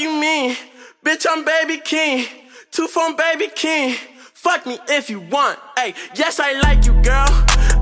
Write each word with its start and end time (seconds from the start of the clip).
you 0.00 0.10
mean? 0.10 0.56
Bitch, 1.04 1.26
I'm 1.28 1.44
baby 1.44 1.78
king. 1.78 2.26
Two 2.70 2.86
phone 2.86 3.16
baby 3.16 3.48
king. 3.54 3.96
Fuck 4.34 4.66
me 4.66 4.78
if 4.88 5.10
you 5.10 5.20
want. 5.20 5.58
Hey, 5.76 5.94
yes, 6.14 6.38
I 6.40 6.52
like 6.60 6.84
you, 6.84 6.92
girl. 7.02 7.26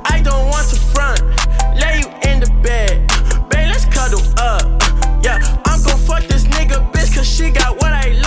I 0.05 0.21
don't 0.25 0.49
want 0.49 0.69
to 0.71 0.77
front. 0.77 1.21
Lay 1.79 2.01
you 2.01 2.31
in 2.31 2.41
the 2.41 2.51
bed. 2.63 3.07
Babe, 3.51 3.69
let's 3.69 3.85
cuddle 3.87 4.23
up. 4.39 4.65
Yeah, 5.23 5.41
I'm 5.67 5.83
gon' 5.83 5.99
fuck 5.99 6.23
this 6.25 6.45
nigga, 6.45 6.91
bitch, 6.93 7.15
cause 7.15 7.29
she 7.29 7.51
got 7.51 7.77
what 7.77 7.93
I 7.93 8.13
like. 8.13 8.26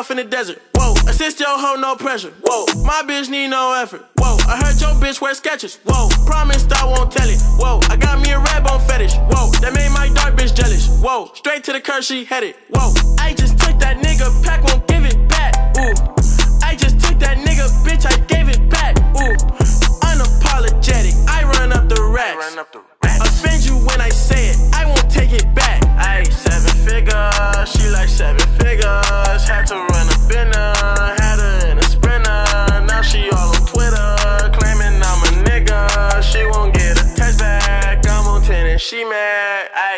Off 0.00 0.10
in 0.10 0.16
the 0.16 0.24
desert. 0.24 0.62
Whoa, 0.74 0.94
assist 1.10 1.40
your 1.40 1.58
hoe, 1.60 1.76
no 1.78 1.94
pressure. 1.94 2.32
Whoa, 2.42 2.64
my 2.84 3.02
bitch 3.06 3.28
need 3.28 3.48
no 3.48 3.74
effort. 3.74 4.02
Whoa, 4.16 4.38
I 4.48 4.56
heard 4.56 4.80
your 4.80 4.94
bitch 4.96 5.20
wear 5.20 5.34
sketches. 5.34 5.78
Whoa, 5.84 6.08
promised 6.24 6.72
I 6.72 6.86
won't 6.86 7.12
tell 7.12 7.28
it. 7.28 7.38
Whoa, 7.60 7.80
I 7.90 7.96
got 7.96 8.18
me 8.22 8.30
a 8.30 8.38
red 8.38 8.64
bone 8.64 8.80
fetish. 8.88 9.14
Whoa, 9.28 9.50
that 9.60 9.74
made 9.74 9.92
my 9.92 10.08
dark 10.14 10.36
bitch 10.36 10.54
jealous. 10.56 10.88
Whoa, 11.02 11.30
straight 11.34 11.64
to 11.64 11.74
the 11.74 11.82
curse 11.82 12.06
she 12.06 12.24
headed. 12.24 12.54
Whoa, 12.70 12.94
I 13.18 13.34
just 13.34 13.58
took 13.58 13.78
that 13.80 13.98
nigga 13.98 14.26
pack, 14.42 14.64
won't 14.64 14.86
give 14.88 15.04
it 15.04 15.18
back. 15.28 15.52
Ooh, 15.76 15.92
I 16.64 16.76
just 16.76 16.98
took 16.98 17.18
that 17.18 17.36
nigga 17.36 17.68
bitch, 17.84 18.06
I 18.08 18.16
gave 18.24 18.48
it 18.48 18.70
back. 18.70 18.96
Ooh, 19.20 19.36
unapologetic, 20.08 21.12
I 21.28 21.44
run 21.44 21.72
up 21.72 21.88
the 21.90 22.00
racks. 22.02 22.56
I 23.02 23.18
Offend 23.20 23.66
you 23.66 23.76
when 23.84 24.00
I 24.00 24.08
say 24.08 24.48
it, 24.48 24.56
I 24.72 24.86
won't 24.86 25.10
take 25.10 25.32
it 25.32 25.54
back. 25.54 25.84
I 25.84 26.24
figures, 26.90 27.70
she 27.72 27.88
like 27.88 28.08
seven 28.08 28.46
figures. 28.58 29.42
Had 29.46 29.64
to 29.70 29.76
run 29.76 30.06
a 30.14 30.18
binner, 30.28 30.74
had 31.22 31.38
her 31.38 31.70
in 31.70 31.78
a 31.78 31.82
sprinter. 31.82 32.42
Now 32.90 33.02
she 33.02 33.30
all 33.30 33.54
on 33.54 33.62
Twitter, 33.72 34.08
claiming 34.58 34.96
I'm 35.10 35.20
a 35.28 35.30
nigga. 35.46 35.80
She 36.30 36.42
won't 36.52 36.74
get 36.74 36.98
a 36.98 37.06
text 37.14 37.38
back. 37.38 38.06
I'm 38.08 38.26
on 38.26 38.42
10 38.42 38.66
and 38.66 38.80
she 38.80 39.04
mad. 39.04 39.70
Ayy, 39.72 39.89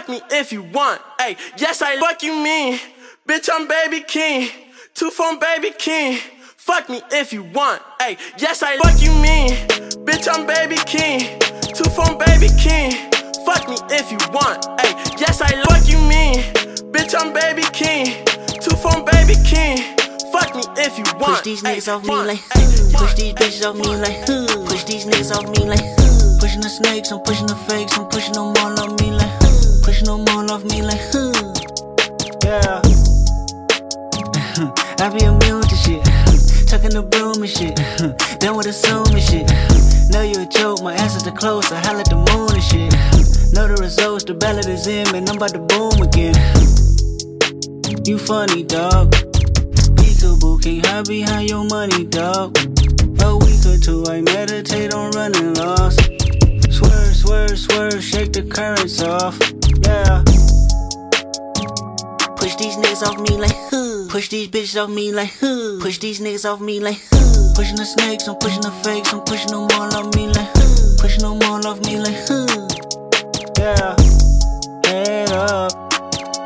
Fuck 0.00 0.08
me 0.08 0.22
if 0.30 0.50
you 0.50 0.62
want. 0.62 0.98
Ayy, 1.20 1.36
yes, 1.58 1.82
I 1.82 1.98
fuck 1.98 2.22
you 2.22 2.32
mean? 2.32 2.78
Bitch, 3.28 3.50
I'm 3.52 3.68
baby 3.68 4.00
king. 4.00 4.48
Two 4.94 5.10
phone 5.10 5.38
baby 5.38 5.72
king. 5.76 6.18
Fuck 6.56 6.88
me 6.88 7.02
if 7.10 7.34
you 7.34 7.42
want. 7.42 7.82
Ayy, 8.00 8.16
yes, 8.38 8.62
I 8.62 8.78
fuck 8.78 8.96
you 9.02 9.12
mean? 9.12 9.50
Bitch, 10.08 10.26
I'm 10.26 10.46
baby 10.46 10.76
king. 10.86 11.38
Two 11.76 11.84
phone 11.90 12.16
baby 12.16 12.48
king. 12.56 12.92
Fuck 13.44 13.68
me 13.68 13.76
if 13.90 14.10
you 14.10 14.16
want. 14.32 14.64
Ayy, 14.80 15.20
yes, 15.20 15.42
I 15.42 15.52
fuck 15.68 15.86
you 15.86 15.98
mean? 16.08 16.48
Bitch, 16.96 17.12
I'm 17.14 17.34
baby 17.34 17.68
king. 17.70 18.24
Two 18.56 18.74
phone 18.76 19.04
baby 19.04 19.36
king. 19.44 19.76
Fuck 20.32 20.56
me 20.56 20.64
if 20.80 20.96
you 20.96 21.04
want. 21.20 21.36
Push 21.36 21.42
these 21.42 21.62
niggas 21.62 21.92
off 21.92 22.04
me 22.04 22.16
like, 22.24 22.40
push 22.96 23.12
these 23.20 23.34
bitches 23.34 23.68
off 23.68 23.76
me 23.76 23.94
like, 24.00 24.24
push 24.66 24.84
these 24.84 25.04
niggas 25.04 25.36
off 25.36 25.44
me 25.52 25.68
like, 25.68 25.84
hmm. 25.84 26.38
pushing 26.40 26.62
the 26.62 26.70
snakes, 26.70 27.12
I'm 27.12 27.20
pushing 27.20 27.48
the 27.48 27.56
fakes, 27.68 27.98
I'm 27.98 28.08
pushing 28.08 28.32
them 28.32 28.56
all 28.56 28.80
off 28.80 28.98
me 28.98 29.10
like, 29.10 29.49
pushing 30.00 30.24
them 30.24 30.36
all 30.36 30.50
off 30.50 30.64
me 30.64 30.82
like, 30.82 31.00
yeah. 32.44 32.82
I 35.00 35.08
be 35.08 35.24
immune 35.24 35.62
to 35.62 35.76
shit, 35.76 36.04
tucking 36.68 36.90
the 36.90 37.02
broom 37.02 37.42
and 37.42 37.50
shit, 37.50 37.76
done 38.40 38.56
with 38.56 38.66
assuming 38.66 39.20
shit. 39.20 39.48
Know 40.10 40.22
you 40.22 40.42
a 40.42 40.46
joke, 40.46 40.82
my 40.82 40.94
answers 40.94 41.26
are 41.26 41.36
close, 41.36 41.72
I 41.72 41.80
holla 41.80 42.00
at 42.00 42.08
the 42.08 42.16
moon 42.16 42.52
and 42.52 42.62
shit. 42.62 42.92
Know 43.52 43.68
the 43.68 43.76
results, 43.80 44.24
the 44.24 44.34
ballot 44.34 44.66
is 44.66 44.86
in, 44.86 45.10
man, 45.12 45.28
I'm 45.28 45.36
about 45.36 45.50
to 45.50 45.60
boom 45.60 46.02
again. 46.02 46.34
You 48.04 48.18
funny, 48.18 48.62
dog. 48.62 49.12
Peekaboo, 49.96 50.62
can't 50.62 50.86
hide 50.86 51.08
behind 51.08 51.48
your 51.48 51.64
money, 51.64 52.04
dog. 52.04 52.56
A 53.20 53.36
week 53.36 53.66
or 53.66 53.78
two, 53.78 54.04
I 54.08 54.20
meditate 54.22 54.94
on 54.94 55.10
running 55.12 55.54
lost. 55.54 56.19
Swerve, 57.30 57.58
swerve, 57.60 58.02
shake 58.02 58.32
the 58.32 58.42
currents 58.42 59.00
off. 59.02 59.38
Yeah. 59.86 60.24
Push 62.34 62.56
these 62.56 62.74
niggas 62.74 63.06
off 63.06 63.20
me 63.20 63.36
like, 63.36 63.54
huh. 63.70 64.08
Push 64.10 64.30
these 64.30 64.48
bitches 64.48 64.82
off 64.82 64.90
me 64.90 65.12
like, 65.12 65.30
huh. 65.38 65.78
Push 65.80 65.98
these 65.98 66.20
niggas 66.20 66.44
off 66.44 66.60
me 66.60 66.80
like, 66.80 66.98
huh. 67.12 67.52
Pushing 67.54 67.76
the 67.76 67.84
snakes, 67.84 68.26
I'm 68.26 68.34
pushing 68.34 68.62
the 68.62 68.72
fakes, 68.82 69.12
I'm 69.12 69.20
pushing 69.20 69.52
them 69.52 69.68
all 69.78 69.94
off 69.94 70.12
me 70.16 70.26
like, 70.26 70.50
huh. 70.54 70.96
Pushing 70.98 71.22
them 71.22 71.38
all 71.46 71.64
off 71.68 71.78
me 71.86 72.00
like, 72.00 72.18
huh. 72.26 72.66
Yeah. 73.62 73.94
Head 74.90 75.30
up, 75.30 75.70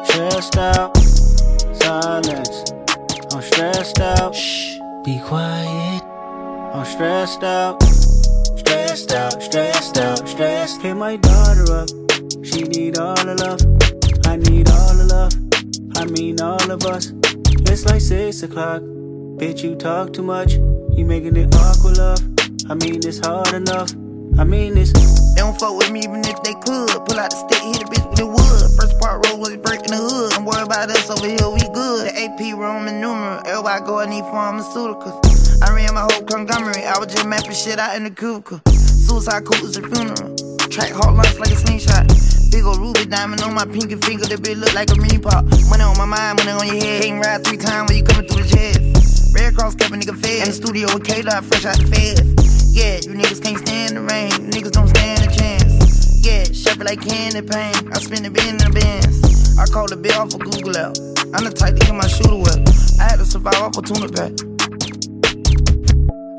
stressed 0.05 0.59
out, 0.59 0.95
silence. 1.81 2.73
I'm 3.33 3.41
stressed 3.41 4.01
out. 4.01 4.35
Shh, 4.35 4.81
be 5.03 5.19
quiet. 5.21 6.05
I'm 6.75 6.85
stressed 6.85 7.43
out, 7.43 7.81
Hit 10.85 10.99
my 10.99 11.17
daughter 11.17 11.65
up. 11.73 11.89
She 12.45 12.61
need 12.61 12.99
all 12.99 13.17
the 13.17 13.33
love. 13.41 13.57
I 14.29 14.37
need 14.37 14.69
all 14.69 14.93
the 14.93 15.09
love. 15.09 15.33
I 15.97 16.05
mean 16.05 16.39
all 16.43 16.61
of 16.71 16.85
us. 16.85 17.11
It's 17.73 17.87
like 17.87 18.03
six 18.03 18.43
o'clock. 18.43 18.83
Bitch, 19.41 19.65
you 19.65 19.77
talk 19.77 20.13
too 20.13 20.23
much. 20.23 20.53
You 20.93 21.07
making 21.07 21.39
it 21.39 21.55
awkward, 21.57 21.97
love. 21.97 22.21
I 22.69 22.75
mean 22.75 23.01
it's 23.01 23.25
hard 23.25 23.55
enough. 23.55 23.97
I 24.37 24.45
mean 24.45 24.77
it's. 24.77 24.93
They 25.33 25.41
don't 25.41 25.59
fuck 25.59 25.75
with 25.75 25.91
me 25.91 26.01
even 26.01 26.21
if 26.21 26.43
they 26.43 26.53
could. 26.53 26.93
Pull 27.09 27.17
out 27.17 27.33
the 27.33 27.41
stick, 27.49 27.65
hit 27.65 27.81
a 27.81 27.87
bitch 27.89 28.05
with 28.05 28.19
the 28.21 28.27
wood. 28.27 28.63
First 28.77 29.01
part 29.01 29.25
roll 29.25 29.41
was 29.41 29.57
breaking 29.57 29.89
the 29.89 30.05
hood. 30.05 30.33
Don't 30.33 30.45
worry 30.45 30.65
about 30.65 30.91
us 30.91 31.09
over 31.09 31.25
here, 31.25 31.49
we 31.49 31.65
good. 31.73 32.13
The 32.13 32.29
AP 32.29 32.61
Roman 32.61 33.01
numeral. 33.01 33.41
Everybody 33.47 33.87
go, 33.87 34.01
I 34.01 34.05
need 34.05 34.25
pharmaceuticals. 34.25 35.65
I 35.65 35.73
ran 35.73 35.95
my 35.95 36.05
whole 36.13 36.29
conglomerate. 36.29 36.85
I 36.85 36.99
was 36.99 37.09
just 37.09 37.25
mapping 37.25 37.57
shit 37.57 37.79
out 37.79 37.97
in 37.97 38.05
the 38.05 38.11
cubicle. 38.11 38.61
Suicide 39.05 39.45
cool 39.45 39.69
is 39.69 39.77
a 39.77 39.83
funeral. 39.83 40.33
Track 40.73 40.93
hard 40.97 41.15
lunch 41.15 41.39
like 41.39 41.53
a 41.53 41.57
slingshot. 41.57 42.09
Big 42.51 42.65
ol' 42.65 42.81
ruby 42.81 43.05
diamond 43.05 43.43
on 43.43 43.53
my 43.53 43.67
pinky 43.67 43.97
finger. 44.01 44.25
That 44.25 44.41
bitch 44.41 44.57
look 44.57 44.73
like 44.73 44.91
a 44.91 44.97
mini 44.97 45.19
pop. 45.19 45.45
Money 45.69 45.85
on 45.85 45.97
my 46.01 46.09
mind, 46.09 46.41
money 46.41 46.51
on 46.57 46.67
your 46.67 46.81
head. 46.81 47.03
Can't 47.03 47.21
ride 47.21 47.45
three 47.45 47.59
times 47.59 47.93
when 47.93 47.99
you 48.01 48.05
coming 48.05 48.27
through 48.27 48.43
the 48.43 48.49
jet. 48.49 48.81
Red 49.37 49.55
Cross 49.55 49.77
kept 49.77 49.93
a 49.93 49.97
nigga 50.01 50.17
fed. 50.17 50.43
In 50.43 50.49
the 50.49 50.57
studio 50.57 50.89
with 50.89 51.05
K-Dot, 51.05 51.45
fresh 51.45 51.67
out 51.69 51.77
the 51.77 51.87
feds. 51.93 52.73
Yeah, 52.73 53.05
you 53.05 53.13
niggas 53.13 53.45
can't 53.45 53.61
stand 53.61 53.97
the 53.97 54.01
rain. 54.01 54.33
Niggas 54.49 54.73
don't 54.73 54.89
stand 54.89 55.21
a 55.21 55.29
chance. 55.29 56.25
Yeah, 56.25 56.49
it 56.49 56.79
like 56.81 57.05
candy 57.05 57.45
paint. 57.45 57.77
I 57.93 58.01
spend 58.01 58.25
the 58.25 58.31
bin 58.33 58.57
in 58.57 58.57
the 58.57 58.73
bins. 58.73 59.59
I 59.61 59.67
call 59.67 59.87
the 59.87 60.01
bill 60.01 60.17
off 60.17 60.33
of 60.33 60.41
Google 60.41 60.81
out. 60.81 60.97
I'm 61.37 61.45
the 61.45 61.53
type 61.53 61.77
to 61.77 61.85
get 61.85 61.95
my 61.95 62.09
shooter 62.09 62.41
wet. 62.41 62.57
I 62.99 63.05
had 63.13 63.17
to 63.21 63.27
survive 63.27 63.61
off 63.61 63.77
a 63.77 63.83
tuna 63.83 64.09
pack. 64.09 64.54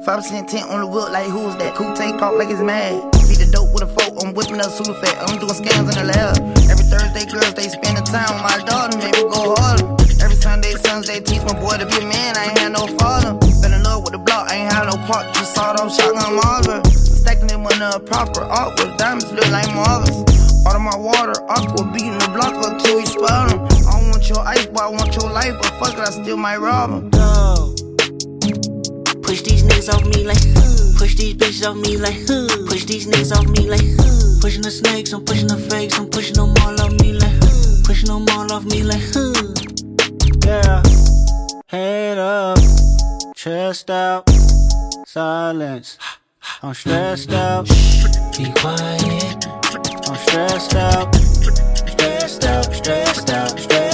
5% 0.05 0.45
tent 0.45 0.69
on 0.69 0.81
the 0.81 0.85
whip, 0.85 1.09
like 1.09 1.25
who's 1.25 1.57
that? 1.57 1.73
Cool 1.73 1.89
take 1.97 2.21
off 2.21 2.37
like 2.37 2.53
it's 2.53 2.61
mad. 2.61 2.93
Beat 3.25 3.41
the 3.41 3.49
dope 3.49 3.73
with 3.73 3.81
a 3.81 3.89
fork, 3.89 4.13
I'm 4.21 4.37
whipping 4.37 4.61
up 4.61 4.69
super 4.69 4.93
fat. 5.01 5.17
I'm 5.17 5.41
doing 5.41 5.57
scams 5.57 5.89
in 5.89 5.97
the 5.97 6.05
lab. 6.13 6.37
Every 6.69 6.85
Thursday, 6.85 7.25
girls, 7.25 7.57
they 7.57 7.65
spend 7.73 7.97
the 7.97 8.05
time 8.05 8.29
with 8.29 8.45
my 8.45 8.61
daughter, 8.69 8.93
make 9.01 9.17
me 9.17 9.25
go 9.25 9.57
harder. 9.57 9.89
Every 10.21 10.37
Sunday, 10.37 10.77
they 11.09 11.25
teach 11.25 11.41
my 11.41 11.57
boy 11.57 11.81
to 11.81 11.89
be 11.89 11.97
a 11.97 12.05
man, 12.05 12.37
I 12.37 12.53
ain't 12.53 12.57
had 12.61 12.71
no 12.77 12.85
father. 13.01 13.33
Been 13.65 13.73
in 13.73 13.81
love 13.81 14.05
with 14.05 14.13
the 14.13 14.21
block, 14.21 14.45
I 14.53 14.61
ain't 14.61 14.69
had 14.69 14.85
no 14.85 14.97
part, 15.09 15.25
just 15.33 15.57
sawed 15.57 15.81
off 15.81 15.89
shotgun 15.89 16.37
Marvin. 16.37 16.85
Stacking 16.93 17.49
them 17.49 17.65
on 17.65 17.73
the 17.81 17.97
proper 18.05 18.45
awkward, 18.45 18.93
diamonds 19.01 19.25
look 19.33 19.49
like 19.49 19.73
marbles. 19.73 20.21
Out 20.69 20.77
of 20.77 20.85
my 20.85 20.97
water, 21.01 21.33
aqua, 21.49 21.81
beating 21.89 22.13
the 22.21 22.29
block 22.29 22.53
up 22.61 22.77
till 22.77 23.01
we 23.01 23.09
spot 23.09 23.49
'em. 23.49 23.65
I 23.89 23.97
don't 23.97 24.13
want 24.13 24.29
your 24.29 24.45
ice, 24.45 24.69
boy, 24.69 24.85
I 24.85 24.89
want 24.93 25.17
your 25.17 25.33
life, 25.33 25.57
but 25.57 25.73
fuck 25.81 25.97
it, 25.97 26.05
I 26.05 26.13
still 26.13 26.37
might 26.37 26.61
rob 26.61 26.93
'em. 26.93 27.09
Go. 27.09 27.84
Push 29.25 29.41
these 29.41 29.63
niggas 29.63 29.91
off 29.91 30.05
me 30.05 30.23
like. 30.23 30.37
Push 30.97 31.15
these 31.15 31.33
bitches 31.33 31.67
off 31.67 31.75
me 31.77 31.97
like. 31.97 32.15
Push 32.69 32.85
these 32.85 33.07
niggas 33.07 33.35
off 33.35 33.47
me 33.47 33.67
like. 33.67 33.81
Pushing 34.39 34.61
the 34.61 34.69
snakes, 34.69 35.11
I'm 35.13 35.25
pushing 35.25 35.47
the 35.47 35.57
fakes, 35.57 35.97
I'm 35.97 36.07
pushing 36.07 36.35
them 36.35 36.53
all 36.61 36.79
off 36.79 36.91
me 37.01 37.13
like. 37.13 37.39
Pushing 37.83 38.07
them 38.07 38.25
all 38.29 38.51
off 38.53 38.63
me 38.65 38.83
like. 38.83 39.01
Yeah. 40.45 40.83
Head 41.67 42.19
up, 42.19 42.59
chest 43.35 43.89
out. 43.89 44.29
Silence. 45.07 45.97
I'm 46.61 46.75
stressed 46.75 47.31
out. 47.31 47.67
Be 48.37 48.51
quiet. 48.53 49.47
I'm 50.07 50.15
stressed 50.27 50.75
out. 50.75 51.15
Stressed 51.15 52.45
out, 52.45 52.73
stressed 52.73 53.29
out, 53.31 53.59
stressed 53.59 53.71
out. 53.73 53.84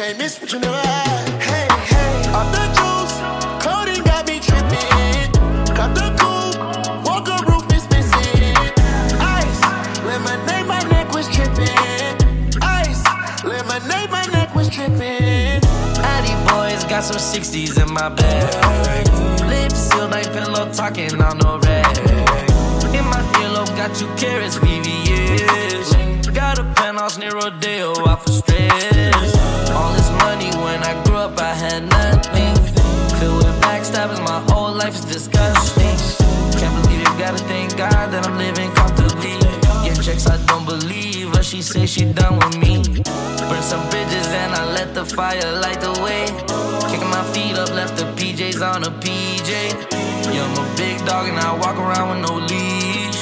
Can't 0.00 0.16
miss 0.16 0.40
what 0.40 0.50
you 0.50 0.58
never 0.58 0.74
had. 0.74 1.28
Hey, 1.42 1.68
hey, 1.92 2.32
off 2.32 2.48
the 2.56 2.64
juice, 2.76 3.14
got 4.08 4.24
me 4.26 4.38
the 5.98 6.08
coupe, 6.16 6.56
roof. 7.46 7.64
Ice, 9.20 9.60
lemonade, 10.08 10.66
my 10.66 10.80
neck 10.88 11.12
was. 11.12 11.28
Ice, 12.62 13.02
lemonade, 13.44 14.10
my 14.10 14.24
neck 14.32 14.54
was. 14.54 14.70
Addy 14.78 16.34
boys 16.48 16.82
got 16.84 17.04
some 17.04 17.18
60s 17.18 17.76
in 17.82 17.92
my 17.92 18.08
bag. 18.08 19.06
Lips 19.50 19.74
sealed 19.74 20.12
like 20.12 20.32
pillow 20.32 20.72
talking 20.72 21.20
on 21.20 21.36
no 21.38 21.58
rag. 21.58 21.98
In 22.96 23.04
my 23.04 23.20
earlobe 23.42 23.76
got 23.76 23.94
two 23.94 24.08
carrots, 24.16 24.56
VVS. 24.56 26.34
Got 26.34 26.58
a 26.58 26.64
penthouse 26.74 27.18
near 27.18 27.32
Rodeo 27.32 28.08
out 28.08 28.24
for 28.24 28.32
stress. 28.32 29.39
Backstabbers, 33.90 34.22
my 34.24 34.40
whole 34.52 34.72
life 34.72 34.94
is 34.94 35.04
disgusting. 35.04 35.96
Can't 36.58 36.82
believe 36.82 37.00
it, 37.00 37.18
gotta 37.18 37.38
thank 37.44 37.76
God 37.76 38.10
that 38.12 38.26
I'm 38.26 38.38
living 38.38 38.70
comfortably. 38.72 39.38
Get 39.84 40.02
checks 40.02 40.26
I 40.26 40.36
don't 40.46 40.64
believe, 40.64 41.32
but 41.32 41.44
she 41.44 41.62
say 41.62 41.86
she 41.86 42.04
done 42.04 42.36
with 42.36 42.56
me. 42.58 42.82
Burn 43.48 43.62
some 43.62 43.88
bridges 43.90 44.26
and 44.28 44.52
I 44.54 44.72
let 44.72 44.94
the 44.94 45.04
fire 45.04 45.52
light 45.60 45.80
the 45.80 45.92
way. 46.02 46.26
Kicking 46.90 47.10
my 47.10 47.24
feet 47.32 47.56
up, 47.56 47.70
left 47.70 47.96
the 47.96 48.04
PJs 48.16 48.60
on 48.62 48.84
a 48.84 48.90
PJ. 48.90 49.50
Yeah, 50.32 50.44
I'm 50.44 50.58
a 50.58 50.76
big 50.76 51.04
dog 51.06 51.28
and 51.28 51.38
I 51.38 51.54
walk 51.58 51.76
around 51.76 52.10
with 52.10 52.28
no 52.28 52.36
leash. 52.36 53.20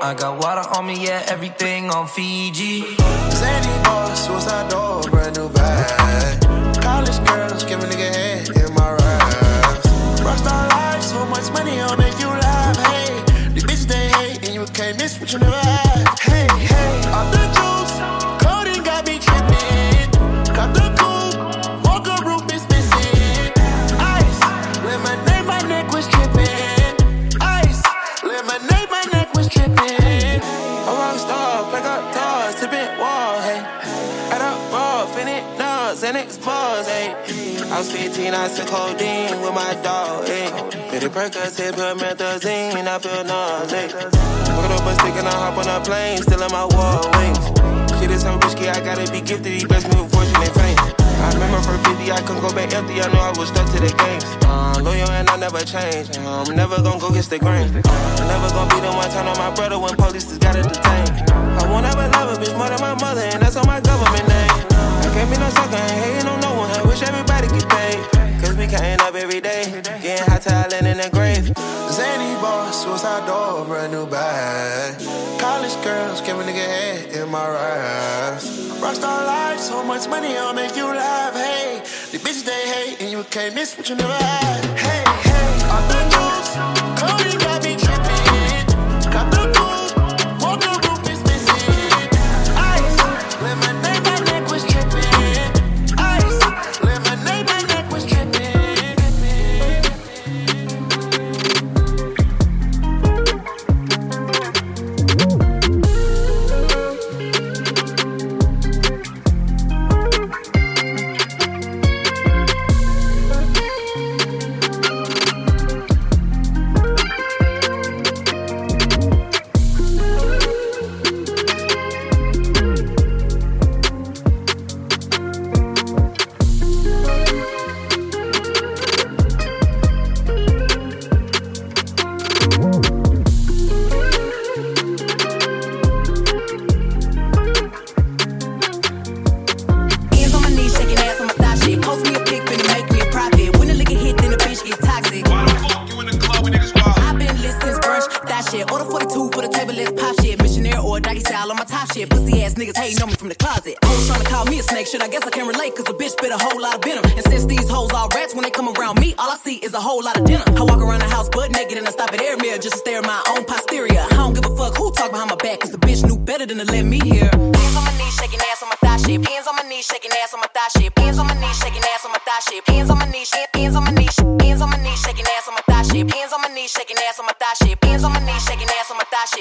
I 0.00 0.14
got 0.14 0.38
water 0.42 0.68
on 0.76 0.86
me, 0.86 1.04
yeah, 1.04 1.22
everything 1.28 1.90
on 1.90 2.06
Fiji. 2.08 2.80
Zany 3.30 3.84
boss, 3.84 4.26
suicide 4.26 4.70
door, 4.70 5.02
brand 5.02 5.36
new 5.36 5.48
bag. 5.48 6.42
College 6.82 7.18
girls, 7.26 7.64
give 7.64 7.82
a 7.82 7.86
nigga 7.86 8.12
head 8.14 8.61
miss 15.22 15.32
you 15.32 15.38
never 15.38 15.56
had. 15.56 16.31
Was 37.82 37.92
15, 37.92 38.34
I 38.34 38.48
took 38.48 38.68
codeine 38.68 39.40
with 39.42 39.54
my 39.54 39.74
dog, 39.82 40.26
hey. 40.26 40.46
Pretty 40.88 41.08
Percocet, 41.08 41.74
put 41.74 41.98
methazine, 41.98 42.86
I 42.86 42.98
feel 42.98 43.24
nauseous. 43.24 43.92
Pick 43.92 44.70
up 44.70 44.86
a 44.86 44.92
stick 44.94 45.16
and 45.18 45.26
I 45.26 45.34
hop 45.34 45.58
on 45.58 45.66
a 45.66 45.82
plane, 45.82 46.22
still 46.22 46.42
in 46.42 46.50
my 46.52 46.64
wall 46.64 47.02
wings. 47.18 47.42
Shit 47.98 48.10
is 48.10 48.22
so 48.22 48.38
risky, 48.38 48.68
I 48.68 48.78
gotta 48.86 49.10
be 49.10 49.20
gifted, 49.20 49.52
he 49.58 49.66
blessed 49.66 49.88
me 49.90 50.00
with 50.00 50.12
fortune 50.12 50.36
and 50.36 50.54
fame. 50.54 50.78
I 51.26 51.30
remember 51.34 51.58
for 51.66 51.78
50, 51.90 52.12
I 52.12 52.20
couldn't 52.22 52.42
go 52.42 52.50
back 52.54 52.72
empty, 52.72 53.02
I 53.02 53.10
knew 53.10 53.18
I 53.18 53.34
was 53.34 53.48
stuck 53.48 53.66
to 53.74 53.78
the 53.82 53.90
games. 53.90 54.24
Uh, 54.46 54.78
loyal 54.78 55.10
and 55.10 55.28
I 55.28 55.36
never 55.36 55.62
change, 55.66 56.16
I'm 56.18 56.54
never 56.54 56.76
gonna 56.82 57.00
go 57.00 57.08
against 57.08 57.30
the 57.30 57.38
grain. 57.40 57.66
I'm 57.66 58.28
never 58.30 58.48
gonna 58.54 58.70
be 58.70 58.78
the 58.78 58.92
one 58.94 59.10
turn 59.10 59.26
on 59.26 59.38
my 59.38 59.50
brother 59.54 59.78
when 59.78 59.96
police 59.96 60.26
just 60.30 60.40
gotta 60.40 60.62
detain. 60.62 61.06
I 61.34 61.66
won't 61.66 61.86
ever 61.86 62.06
love 62.14 62.30
a 62.30 62.34
bitch 62.38 62.54
more 62.56 62.70
than 62.70 62.80
my 62.80 62.94
mother, 62.94 63.26
and 63.26 63.42
that's 63.42 63.56
on 63.56 63.66
my 63.66 63.80
government 63.80 64.28
name. 64.28 64.71
I 65.12 65.14
can't 65.14 65.30
be 65.30 65.36
no 65.36 65.50
sucker, 65.50 65.76
ain't 65.76 65.90
hating 65.92 66.26
on 66.26 66.40
no 66.40 66.54
one, 66.56 66.70
I 66.70 66.82
wish 66.88 67.02
everybody 67.02 67.46
get 67.48 67.68
paid. 67.68 68.00
Cause 68.40 68.56
we 68.56 68.66
counting 68.66 68.98
up 69.04 69.14
every 69.14 69.42
day, 69.42 69.82
getting 70.00 70.24
hot 70.24 70.40
talent 70.40 70.86
in 70.86 70.96
the 70.96 71.10
grave. 71.12 71.52
Zany 71.92 72.32
boss, 72.40 72.82
suicide 72.82 73.26
door, 73.26 73.66
brand 73.66 73.92
new 73.92 74.06
bag. 74.06 74.96
College 75.38 75.76
girls, 75.84 76.22
give 76.22 76.40
a 76.40 76.42
nigga 76.42 76.64
head 76.64 77.12
in 77.12 77.28
my 77.28 77.46
raps. 77.46 78.48
Rockstar 78.80 79.26
life, 79.26 79.60
so 79.60 79.84
much 79.84 80.08
money, 80.08 80.34
I'll 80.34 80.54
make 80.54 80.74
you 80.76 80.86
laugh. 80.86 81.34
Hey, 81.34 81.82
the 82.10 82.16
bitch 82.16 82.42
they 82.46 82.64
hate, 82.72 83.02
and 83.02 83.10
you 83.10 83.22
can't 83.24 83.54
miss 83.54 83.76
what 83.76 83.90
you 83.90 83.96
never 83.96 84.14
had. 84.14 84.64
Hey, 84.80 85.04
hey, 85.28 85.48
off 85.68 85.84
the 85.92 86.00
juice, 86.08 86.50
Cody 87.02 87.41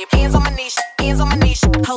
my. 0.02 0.20
Hands 0.20 0.36
on 0.36 0.44
my 0.44 0.50
knees, 0.50 0.71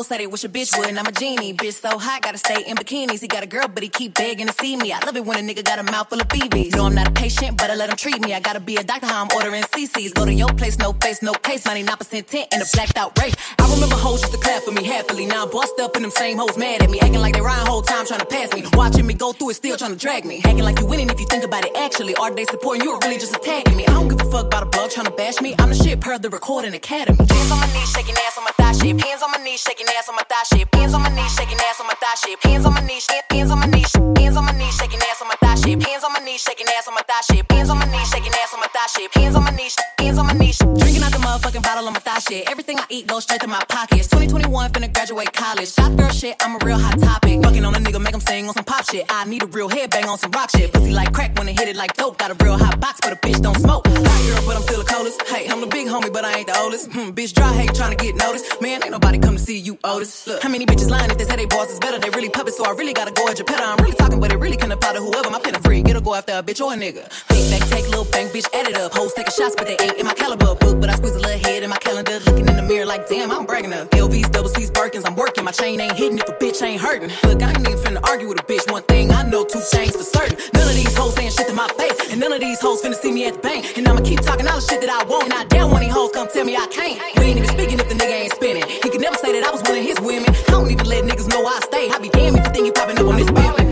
said 0.04 0.20
they 0.20 0.26
wish 0.26 0.44
a 0.44 0.48
bitch 0.48 0.76
would, 0.78 0.88
and 0.88 0.98
I'm 0.98 1.06
a 1.06 1.12
genie. 1.12 1.54
Bitch 1.54 1.80
so 1.80 1.98
hot, 1.98 2.22
gotta 2.22 2.38
stay 2.38 2.62
in 2.66 2.76
bikinis. 2.76 3.20
He 3.20 3.28
got 3.28 3.42
a 3.42 3.46
girl, 3.46 3.68
but 3.68 3.82
he 3.82 3.88
keep 3.88 4.14
begging 4.14 4.46
to 4.46 4.52
see 4.52 4.76
me. 4.76 4.92
I 4.92 4.98
love 5.04 5.16
it 5.16 5.24
when 5.24 5.38
a 5.38 5.42
nigga 5.42 5.64
got 5.64 5.78
a 5.78 5.82
mouth 5.82 6.08
full 6.08 6.20
of 6.20 6.28
BBs. 6.28 6.76
No, 6.76 6.86
I'm 6.86 6.94
not 6.94 7.08
a 7.08 7.12
patient, 7.12 7.56
but 7.56 7.70
I 7.70 7.74
let 7.74 7.90
him 7.90 7.96
treat 7.96 8.20
me. 8.20 8.34
I 8.34 8.40
gotta 8.40 8.60
be 8.60 8.76
a 8.76 8.84
doctor, 8.84 9.06
how 9.06 9.22
I'm 9.24 9.30
ordering 9.34 9.62
CCs. 9.62 10.14
Go 10.14 10.24
to 10.26 10.32
your 10.32 10.48
place, 10.48 10.78
no 10.78 10.92
face, 10.92 11.22
no 11.22 11.32
case. 11.32 11.64
99% 11.64 12.26
tent 12.26 12.48
in 12.52 12.60
a 12.60 12.64
blacked 12.74 12.98
out 12.98 13.18
race. 13.18 13.34
I 13.58 13.72
remember 13.72 13.96
hoes 13.96 14.20
used 14.20 14.32
to 14.34 14.38
clap 14.38 14.62
for 14.62 14.72
me 14.72 14.84
happily. 14.84 15.26
Now 15.26 15.44
I'm 15.44 15.50
bossed 15.50 15.80
up 15.80 15.96
and 15.96 16.04
them 16.04 16.10
same 16.10 16.38
hoes 16.38 16.56
mad 16.58 16.82
at 16.82 16.90
me. 16.90 17.00
Acting 17.00 17.20
like 17.20 17.34
they 17.34 17.40
rhyme 17.40 17.66
whole 17.66 17.82
time 17.82 18.06
trying 18.06 18.20
to 18.20 18.26
pass 18.26 18.52
me. 18.52 18.64
Watching 18.74 19.06
me 19.06 19.14
go 19.14 19.32
through 19.32 19.50
it, 19.50 19.54
still 19.54 19.76
trying 19.76 19.92
to 19.92 19.96
drag 19.96 20.24
me. 20.24 20.42
Acting 20.44 20.64
like 20.64 20.78
you 20.80 20.86
winning 20.86 21.08
if 21.08 21.18
you 21.18 21.26
think 21.26 21.44
about 21.44 21.64
it 21.64 21.74
actually. 21.76 22.14
Are 22.16 22.30
they 22.34 22.44
supporting 22.44 22.84
you 22.84 22.92
or 22.92 22.98
really 23.02 23.18
just 23.18 23.34
attacking 23.34 23.76
me? 23.76 23.86
I 23.86 23.94
don't 23.94 24.08
give 24.08 24.20
a 24.20 24.30
fuck 24.30 24.46
about 24.46 24.64
a 24.64 24.66
blog 24.66 24.90
trying 24.90 25.06
to 25.06 25.12
bash 25.12 25.40
me. 25.40 25.54
I'm 25.58 25.70
the 25.70 25.74
shit 25.74 26.00
per 26.00 26.18
the 26.18 26.30
recording 26.30 26.74
academy. 26.74 27.16
Hands 27.16 27.50
on 27.50 27.60
my 27.60 27.72
knees, 27.72 27.90
shaking 27.90 28.14
ass 28.26 28.38
on 28.38 28.44
my 28.44 28.50
thigh 28.58 28.72
shit. 28.72 29.00
Hands 29.00 29.22
on 29.22 29.30
my 29.30 29.38
knees, 29.38 29.60
shaking 29.60 29.86
ass 29.86 29.93
on 30.08 30.16
my 30.16 30.22
thigh. 30.28 30.42
Hands 30.74 30.74
Hands 30.74 30.94
on 30.94 31.02
my 31.02 31.08
knees, 31.10 31.34
shaking 31.34 31.58
ass 31.58 31.80
on 31.80 31.86
my 31.86 31.94
thigh 31.94 32.14
shape. 32.14 32.42
Hands 32.42 32.66
on 32.66 32.74
my 32.74 32.80
knees, 32.80 33.06
hands 33.30 33.50
on 33.50 33.58
my 33.58 33.66
knees, 33.66 33.92
hands 34.18 34.36
on 34.36 34.44
my 34.44 34.52
knees, 34.52 34.76
shaking 34.76 34.98
ass 34.98 35.22
on 35.22 35.28
my 35.28 35.34
thigh 35.36 35.43
shape. 35.64 35.82
Hands 35.82 36.04
on 36.04 36.12
my 36.12 36.20
knees, 36.20 36.42
shaking 36.42 36.66
ass 36.76 36.88
on 36.88 36.94
my 36.94 37.02
thigh 37.02 37.20
shape. 37.30 37.50
Hands 37.50 37.70
on 37.70 37.78
my 37.78 37.84
knees, 37.86 38.08
shaking 38.08 38.32
ass 38.32 38.54
on 38.54 38.60
my 38.60 38.66
thigh 38.68 38.86
shape. 38.96 39.14
Hands 39.14 39.36
on 39.36 39.44
my 39.44 39.50
knees, 39.50 39.76
hands 39.98 40.18
on 40.18 40.26
my 40.26 40.32
knees. 40.32 40.58
Drinking 40.58 41.02
out 41.02 41.12
the 41.12 41.18
motherfucking 41.18 41.62
bottle 41.62 41.86
on 41.86 41.92
my 41.92 42.00
thigh 42.00 42.18
shit. 42.18 42.48
Everything 42.50 42.78
I 42.78 42.84
eat 42.88 43.06
goes 43.06 43.24
straight 43.24 43.40
to 43.40 43.46
my 43.46 43.62
pockets. 43.68 44.08
2021, 44.08 44.72
finna 44.72 44.92
graduate 44.92 45.32
college. 45.32 45.72
Shot 45.72 45.96
girl 45.96 46.10
shit, 46.10 46.36
I'm 46.40 46.60
a 46.60 46.64
real 46.64 46.78
hot 46.78 46.98
topic. 46.98 47.42
Fucking 47.42 47.64
on 47.64 47.74
a 47.74 47.78
nigga, 47.78 48.00
make 48.00 48.14
him 48.14 48.20
sing 48.20 48.48
on 48.48 48.54
some 48.54 48.64
pop 48.64 48.84
shit. 48.84 49.04
I 49.08 49.24
need 49.24 49.42
a 49.42 49.46
real 49.46 49.68
headbang 49.68 50.06
on 50.06 50.18
some 50.18 50.30
rock 50.32 50.50
shit. 50.50 50.72
Pussy 50.72 50.92
like 50.92 51.12
crack 51.12 51.36
when 51.38 51.48
it 51.48 51.58
hit 51.58 51.68
it 51.68 51.76
like 51.76 51.94
dope. 51.96 52.18
Got 52.18 52.30
a 52.30 52.44
real 52.44 52.56
hot 52.56 52.80
box, 52.80 53.00
but 53.02 53.12
a 53.12 53.16
bitch 53.16 53.40
don't 53.42 53.58
smoke. 53.58 53.86
Hot 53.86 54.26
girl, 54.26 54.46
but 54.46 54.56
I'm 54.56 54.62
still 54.62 54.82
the 54.82 54.90
coldest. 54.90 55.22
Hey, 55.22 55.48
I'm 55.48 55.60
the 55.60 55.66
big 55.66 55.86
homie, 55.88 56.12
but 56.12 56.24
I 56.24 56.38
ain't 56.38 56.46
the 56.46 56.58
oldest. 56.58 56.92
Hmm, 56.92 57.10
bitch 57.10 57.34
dry, 57.34 57.52
hate 57.52 57.74
trying 57.74 57.96
to 57.96 58.02
get 58.02 58.16
noticed. 58.16 58.60
Man, 58.60 58.82
ain't 58.82 58.92
nobody 58.92 59.18
come 59.18 59.36
to 59.36 59.42
see 59.42 59.58
you, 59.58 59.78
Otis. 59.84 60.26
Look, 60.26 60.42
how 60.42 60.48
many 60.48 60.66
bitches 60.66 60.90
lying 60.90 61.10
if 61.10 61.18
they 61.18 61.24
say 61.24 61.36
they 61.36 61.46
boss 61.46 61.70
is 61.70 61.78
better? 61.78 61.98
They 61.98 62.10
really 62.10 62.30
puppets, 62.30 62.56
so 62.56 62.64
I 62.64 62.70
really 62.70 62.92
gotta 62.92 63.12
go 63.12 63.28
at 63.28 63.38
your 63.38 63.46
petter. 63.46 63.64
I'm 63.64 63.78
really 63.78 63.96
talking, 63.96 64.20
but 64.20 64.32
it 64.32 64.38
really 64.38 64.56
can 64.56 64.70
apply 64.72 64.92
to 64.94 65.00
whoever. 65.00 65.33
My 65.34 65.40
pen 65.40 65.60
free, 65.62 65.82
get 65.82 65.96
a 65.96 66.00
go 66.00 66.14
after 66.14 66.30
a 66.30 66.44
bitch 66.44 66.64
or 66.64 66.72
a 66.72 66.76
nigga. 66.76 67.10
Big 67.26 67.50
back, 67.50 67.68
take 67.68 67.88
little 67.90 68.04
bang, 68.04 68.28
bitch, 68.28 68.46
add 68.54 68.68
it 68.68 68.76
up. 68.76 68.94
Hoes 68.94 69.12
taking 69.14 69.32
shots, 69.32 69.56
but 69.58 69.66
they 69.66 69.74
ain't 69.82 69.98
in 69.98 70.06
my 70.06 70.14
caliber 70.14 70.54
book. 70.54 70.80
But 70.80 70.90
I 70.90 70.94
squeeze 70.94 71.16
a 71.16 71.18
little 71.18 71.40
head 71.40 71.64
in 71.64 71.70
my 71.70 71.76
calendar, 71.78 72.20
looking 72.20 72.46
in 72.46 72.54
the 72.54 72.62
mirror 72.62 72.86
like, 72.86 73.08
damn, 73.08 73.32
I'm 73.32 73.44
bragging 73.44 73.72
up. 73.72 73.90
LVs, 73.90 74.30
double 74.30 74.48
C's, 74.50 74.70
Birkins, 74.70 75.02
I'm 75.04 75.16
working. 75.16 75.42
My 75.42 75.50
chain 75.50 75.80
ain't 75.80 75.94
hitting 75.94 76.18
if 76.18 76.28
a 76.28 76.38
bitch 76.38 76.62
ain't 76.62 76.80
hurting. 76.80 77.10
Look, 77.24 77.42
I 77.42 77.50
ain't 77.50 77.66
even 77.66 77.78
finna 77.82 78.08
argue 78.08 78.28
with 78.28 78.38
a 78.38 78.44
bitch. 78.44 78.70
One 78.70 78.84
thing 78.84 79.10
I 79.10 79.24
know, 79.24 79.42
two 79.42 79.58
chains 79.74 79.96
for 79.96 80.04
certain. 80.04 80.38
None 80.54 80.68
of 80.68 80.76
these 80.76 80.96
hoes 80.96 81.16
saying 81.16 81.32
shit 81.32 81.48
to 81.48 81.52
my 81.52 81.66
face, 81.66 82.12
and 82.12 82.20
none 82.20 82.32
of 82.32 82.38
these 82.38 82.60
hoes 82.60 82.80
finna 82.82 82.94
see 82.94 83.10
me 83.10 83.26
at 83.26 83.34
the 83.34 83.40
bank. 83.40 83.76
And 83.76 83.88
I'ma 83.88 84.02
keep 84.02 84.20
talking 84.20 84.46
all 84.46 84.60
the 84.60 84.62
shit 84.62 84.82
that 84.82 84.90
I 84.90 85.02
want. 85.02 85.24
And 85.24 85.32
I 85.32 85.42
damn 85.46 85.66
of 85.68 85.80
these 85.80 85.92
hoes 85.92 86.12
come 86.12 86.28
tell 86.28 86.44
me 86.44 86.54
I 86.54 86.68
can't. 86.68 87.02
We 87.18 87.24
ain't 87.24 87.38
even 87.38 87.50
speaking 87.50 87.80
if 87.80 87.88
the 87.88 87.96
nigga 87.96 88.22
ain't 88.22 88.34
spinning. 88.34 88.68
He 88.68 88.88
could 88.88 89.00
never 89.00 89.16
say 89.16 89.32
that 89.32 89.42
I 89.42 89.50
was 89.50 89.62
one 89.62 89.78
of 89.78 89.84
his 89.84 89.98
women. 89.98 90.30
I 90.30 90.50
don't 90.54 90.70
even 90.70 90.86
let 90.86 91.02
niggas 91.02 91.26
know 91.26 91.44
I 91.44 91.58
stay. 91.64 91.90
I 91.90 91.98
be 91.98 92.08
damn 92.10 92.36
if 92.36 92.46
you 92.46 92.52
think 92.52 92.66
you 92.66 92.72
popping 92.72 93.00
up 93.00 93.06
on 93.08 93.16
this 93.16 93.26
bitch. 93.26 93.63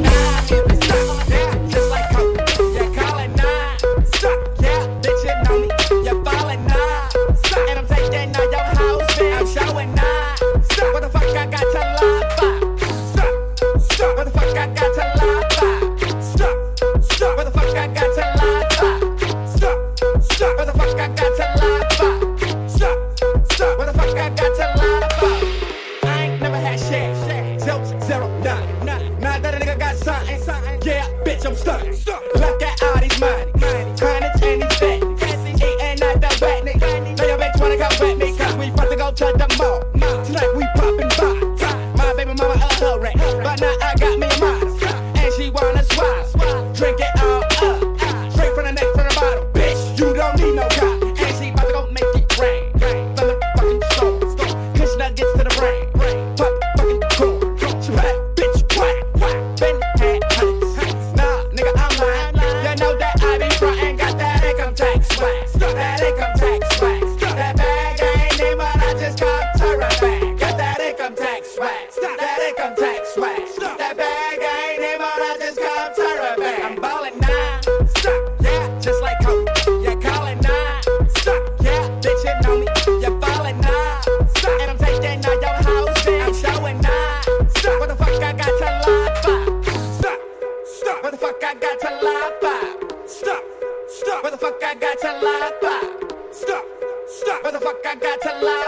I 94.72 94.74
got 94.74 94.98
to 95.00 95.12
lie 95.20 95.52
about? 95.60 96.34
Stop. 96.34 96.64
Stop. 97.06 97.44
What 97.44 97.52
the 97.52 97.60
fuck 97.60 97.86
I 97.86 97.94
got 97.94 98.22
to 98.22 98.28
lie? 98.40 98.62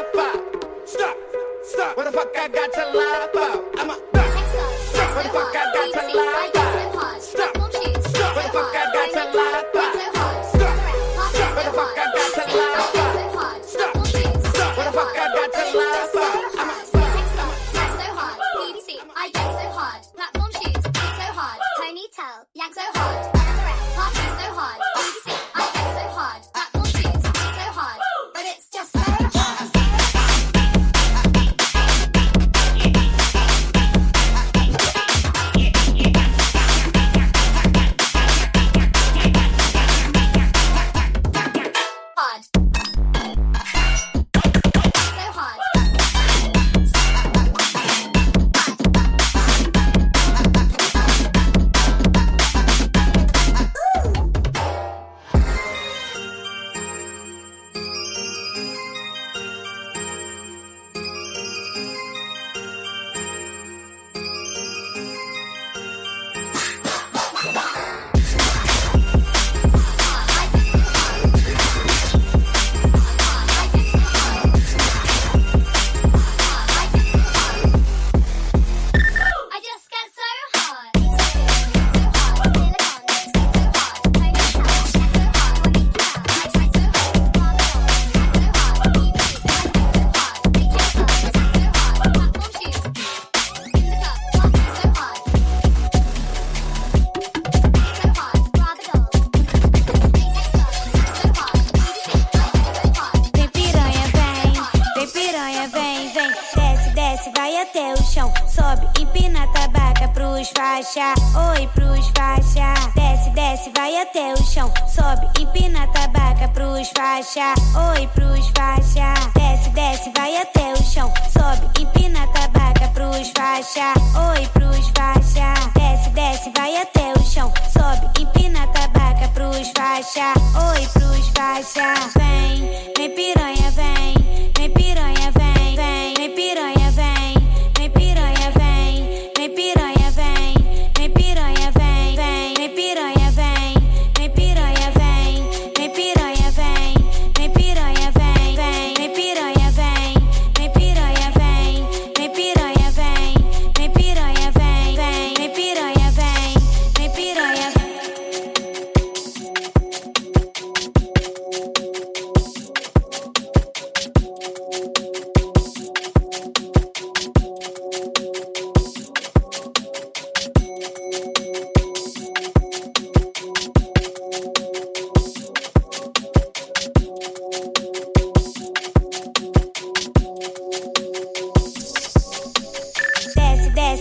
Stop. 0.84 1.16
Stop. 1.64 1.96
What 1.96 2.04
the 2.04 2.12
fuck 2.12 2.37
I 2.37 2.46
got 2.46 2.73
to 2.75 2.84
lie 2.92 3.28
about? 3.32 3.63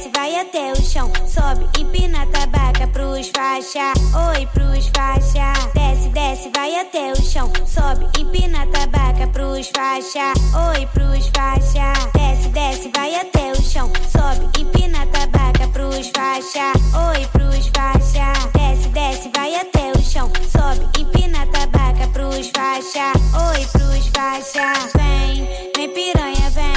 desce, 0.03 0.09
vai 0.09 0.35
até 0.39 0.71
o 0.71 0.75
chão. 0.75 1.11
Sobe, 1.27 1.69
empina 1.79 2.23
a 2.23 2.27
tabaca 2.27 2.87
pros 2.87 3.29
faixa. 3.29 3.93
Oi, 4.29 4.45
pros 4.47 4.89
faixa. 4.95 5.53
Desce, 5.73 6.09
desce, 6.09 6.51
vai 6.53 6.75
até 6.79 7.11
o 7.11 7.15
chão. 7.15 7.51
Sobe, 7.65 8.07
empina 8.19 8.63
a 8.63 8.67
tabaca 8.67 9.27
pros 9.27 9.69
faixa. 9.69 10.33
Oi, 10.69 10.85
pros 10.87 11.27
faixa. 11.35 11.93
Desce, 12.13 12.49
desce, 12.49 12.91
vai 12.93 13.15
até 13.15 13.51
o 13.51 13.61
chão. 13.61 13.91
Sobe, 14.09 14.59
empina 14.59 15.03
a 15.03 15.07
tabaca 15.07 15.67
pros 15.69 16.09
faixa. 16.09 16.73
Oi, 17.09 17.27
pros 17.27 17.67
faixa. 17.67 18.33
Desce, 18.53 18.89
desce, 18.89 19.31
vai 19.33 19.55
até 19.55 19.91
o 19.91 20.01
chão. 20.01 20.31
Sobe, 20.49 20.99
empina 20.99 21.43
a 21.43 21.47
tabaca 21.47 22.07
pros 22.07 22.49
faixa. 22.49 23.13
Oi, 23.49 23.65
pros 23.67 24.07
faixa. 24.07 24.73
Vem, 24.95 25.47
vem 25.75 25.89
piranha, 25.93 26.49
vem. 26.49 26.72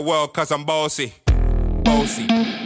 the 0.00 0.06
world 0.08 0.32
cause 0.32 0.50
I'm 0.50 0.64
bossy. 0.64 1.12
Bossy. 1.84 2.59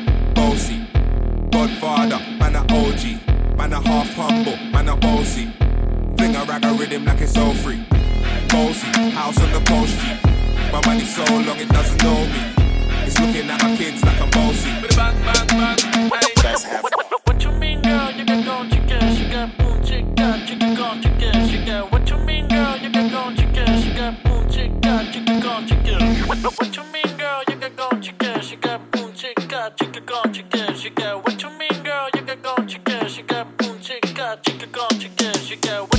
yeah. 35.64 35.93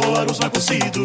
rola, 0.00 0.24
rosa 0.24 0.50
cocido 0.50 1.04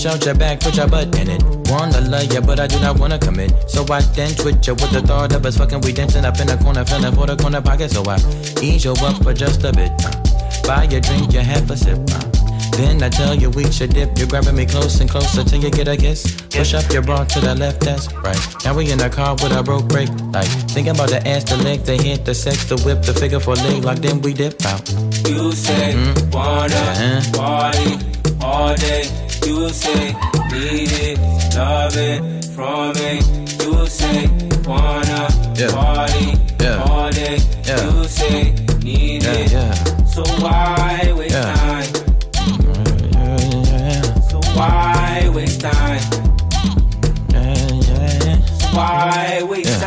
Push 0.00 0.14
out 0.14 0.24
your 0.24 0.34
back, 0.34 0.60
put 0.60 0.78
your 0.78 0.88
butt 0.88 1.14
in 1.20 1.28
it. 1.28 1.42
Wanna 1.68 2.00
love 2.00 2.32
ya, 2.32 2.40
but 2.40 2.58
I 2.58 2.66
do 2.66 2.80
not 2.80 2.98
wanna 2.98 3.18
commit. 3.18 3.52
So 3.68 3.84
I 3.92 4.00
dance 4.16 4.42
with 4.42 4.66
ya 4.66 4.72
with 4.72 4.92
the 4.92 5.02
thought 5.02 5.34
of 5.34 5.44
us 5.44 5.58
fucking. 5.58 5.82
We 5.82 5.92
dancing 5.92 6.24
up 6.24 6.40
in 6.40 6.46
the 6.46 6.56
corner, 6.56 6.86
feeling 6.86 7.12
for 7.14 7.26
the 7.26 7.36
corner 7.36 7.60
pocket. 7.60 7.90
So 7.90 8.02
I 8.08 8.16
ease 8.62 8.86
you 8.86 8.92
up 8.92 9.22
for 9.22 9.34
just 9.34 9.62
a 9.62 9.70
bit. 9.74 9.92
Uh. 10.02 10.10
Buy 10.66 10.84
your 10.84 11.02
drink, 11.02 11.34
you 11.34 11.40
have 11.40 11.70
a 11.70 11.76
sip. 11.76 11.98
Uh. 12.16 12.24
Then 12.78 13.02
I 13.02 13.10
tell 13.10 13.34
you 13.34 13.50
we 13.50 13.70
should 13.70 13.92
dip. 13.92 14.16
You're 14.16 14.26
grabbing 14.28 14.56
me 14.56 14.64
close 14.64 14.98
and 15.02 15.10
closer 15.10 15.44
till 15.44 15.60
you 15.62 15.68
get 15.70 15.86
a 15.86 15.98
kiss. 15.98 16.24
Push 16.48 16.72
up 16.72 16.90
your 16.90 17.02
bra 17.02 17.24
to 17.24 17.40
the 17.40 17.54
left, 17.54 17.80
that's 17.80 18.10
right. 18.24 18.40
Now 18.64 18.72
we 18.72 18.90
in 18.90 18.96
the 18.96 19.10
car 19.10 19.34
with 19.34 19.52
a 19.52 19.62
broke 19.62 19.86
brake 19.86 20.08
light. 20.32 20.48
Thinking 20.72 20.94
about 20.94 21.10
the 21.10 21.20
ass, 21.28 21.44
the 21.44 21.58
leg, 21.58 21.84
the 21.84 21.98
hit, 21.98 22.24
the 22.24 22.34
sex, 22.34 22.64
the 22.64 22.76
whip, 22.88 23.02
the 23.02 23.12
figure 23.12 23.38
for 23.38 23.54
leg 23.54 23.84
lock. 23.84 23.98
Then 23.98 24.22
we 24.22 24.32
dip 24.32 24.64
out. 24.64 24.80
You 25.28 25.52
say 25.52 25.92
Mhm. 25.92 26.32
wanna 26.32 26.74
Uh-huh. 26.74 27.20
party 27.36 27.98
all 28.40 28.74
day. 28.76 29.19
You 29.46 29.68
say 29.70 30.12
need 30.52 30.92
it, 30.92 31.18
love 31.56 31.96
it 31.96 32.44
from 32.54 32.92
me. 32.94 33.20
You 33.64 33.86
say 33.86 34.28
wanna 34.66 35.28
Yeah. 35.56 35.70
party 35.70 36.26
Yeah. 36.60 36.82
all 36.84 37.10
day. 37.10 37.38
Yeah. 37.64 37.84
You 37.84 38.04
say 38.08 38.54
need 38.82 39.22
Yeah, 39.22 39.32
it. 39.32 39.52
yeah. 39.52 39.74
So 40.14 40.22
why 40.42 41.12
waste 41.16 41.34
Yeah. 41.34 41.54
time? 41.54 41.92
So 44.30 44.38
why 44.56 45.28
waste 45.34 45.60
time? 45.60 46.00
So 48.60 48.66
why 48.76 49.42
waste 49.50 49.68
Yeah. 49.70 49.79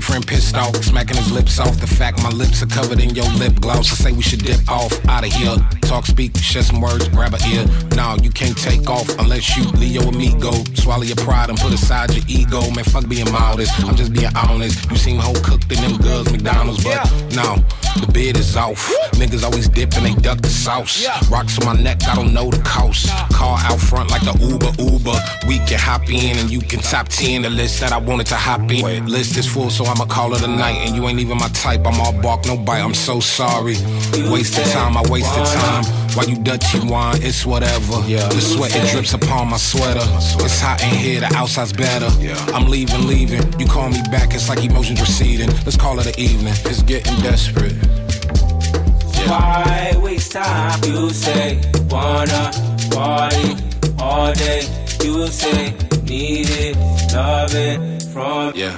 Boyfriend 0.00 0.26
pissed 0.26 0.56
off, 0.56 0.74
smacking 0.76 1.16
his 1.16 1.30
lips 1.30 1.58
off. 1.58 1.78
The 1.78 1.86
fact 1.86 2.22
my 2.22 2.30
lips 2.30 2.62
are 2.62 2.66
covered 2.66 3.00
in 3.00 3.14
your 3.14 3.28
lip 3.34 3.60
gloss. 3.60 3.92
I 3.92 4.04
say 4.04 4.12
we 4.12 4.22
should 4.22 4.42
dip 4.42 4.66
off 4.70 4.92
out 5.06 5.26
of 5.26 5.32
here. 5.32 5.79
Talk, 5.90 6.06
speak, 6.06 6.36
share 6.36 6.62
some 6.62 6.80
words, 6.80 7.08
grab 7.08 7.34
a 7.34 7.38
ear. 7.48 7.66
Nah, 7.96 8.14
you 8.22 8.30
can't 8.30 8.56
take 8.56 8.88
off 8.88 9.08
unless 9.18 9.56
you 9.56 9.64
Leo 9.72 10.02
amigo. 10.02 10.52
Swallow 10.74 11.02
your 11.02 11.16
pride 11.16 11.50
and 11.50 11.58
put 11.58 11.72
aside 11.72 12.14
your 12.14 12.24
ego. 12.28 12.60
Man, 12.70 12.84
fuck 12.84 13.08
being 13.08 13.28
modest. 13.32 13.72
I'm 13.84 13.96
just 13.96 14.12
being 14.12 14.30
honest. 14.36 14.88
You 14.88 14.96
seem 14.96 15.18
whole 15.18 15.34
cooked 15.42 15.64
in 15.72 15.82
them 15.82 15.96
goods, 15.96 16.30
McDonald's, 16.30 16.84
but 16.84 17.10
no, 17.34 17.56
the 17.98 18.08
bid 18.12 18.36
is 18.36 18.56
off. 18.56 18.88
Niggas 19.14 19.42
always 19.42 19.68
dip 19.68 19.92
and 19.96 20.06
they 20.06 20.14
duck 20.14 20.40
the 20.40 20.48
sauce. 20.48 21.04
Rocks 21.28 21.58
on 21.58 21.66
my 21.66 21.82
neck, 21.82 22.04
I 22.06 22.14
don't 22.14 22.32
know 22.32 22.50
the 22.50 22.62
cost. 22.62 23.08
Car 23.32 23.58
out 23.60 23.80
front 23.80 24.12
like 24.12 24.22
the 24.22 24.38
Uber 24.38 24.70
Uber. 24.80 25.18
We 25.48 25.58
can 25.66 25.80
hop 25.80 26.08
in 26.08 26.38
and 26.38 26.48
you 26.50 26.60
can 26.60 26.78
top 26.78 27.08
10 27.08 27.42
the 27.42 27.50
list 27.50 27.80
that 27.80 27.90
I 27.90 27.98
wanted 27.98 28.28
to 28.28 28.36
hop 28.36 28.70
in. 28.70 29.06
List 29.06 29.36
is 29.36 29.52
full, 29.52 29.70
so 29.70 29.84
I'ma 29.86 30.04
call 30.04 30.34
it 30.34 30.42
a 30.44 30.46
night. 30.46 30.76
And 30.86 30.94
you 30.94 31.08
ain't 31.08 31.18
even 31.18 31.36
my 31.38 31.48
type. 31.48 31.84
I'm 31.84 32.00
all 32.00 32.12
bark, 32.22 32.46
no 32.46 32.56
bite. 32.56 32.80
I'm 32.80 32.94
so 32.94 33.18
sorry. 33.18 33.74
Wasted 34.30 34.66
time, 34.66 34.96
I 34.96 35.02
wasted 35.10 35.44
time. 35.46 35.79
While 36.14 36.28
you 36.28 36.36
dirty 36.36 36.80
wine, 36.88 37.22
it's 37.22 37.44
whatever. 37.46 38.02
Yeah. 38.06 38.28
The 38.28 38.40
sweat 38.40 38.74
it 38.74 38.90
drips 38.90 39.14
upon 39.14 39.50
my 39.50 39.56
sweater. 39.56 40.00
It's 40.44 40.60
hot 40.60 40.82
in 40.82 40.94
here, 40.94 41.20
the 41.20 41.32
outside's 41.34 41.72
better. 41.72 42.08
Yeah. 42.20 42.36
I'm 42.54 42.68
leaving, 42.68 43.06
leaving. 43.06 43.42
You 43.58 43.66
call 43.66 43.88
me 43.90 44.02
back, 44.10 44.34
it's 44.34 44.48
like 44.48 44.64
emotions 44.64 45.00
receding. 45.00 45.50
Let's 45.64 45.76
call 45.76 45.98
it 46.00 46.06
an 46.06 46.18
evening. 46.18 46.54
It's 46.64 46.82
getting 46.82 47.16
desperate. 47.20 47.74
Why 49.28 49.92
waste 50.02 50.32
time? 50.32 50.82
You 50.84 51.10
say 51.10 51.60
wanna 51.88 52.50
party 52.90 53.56
all 53.98 54.32
day. 54.32 54.62
You 55.04 55.26
say 55.28 55.72
need 56.04 56.50
it, 56.50 56.76
love 57.14 57.54
it 57.54 58.02
from 58.12 58.52
yeah. 58.56 58.76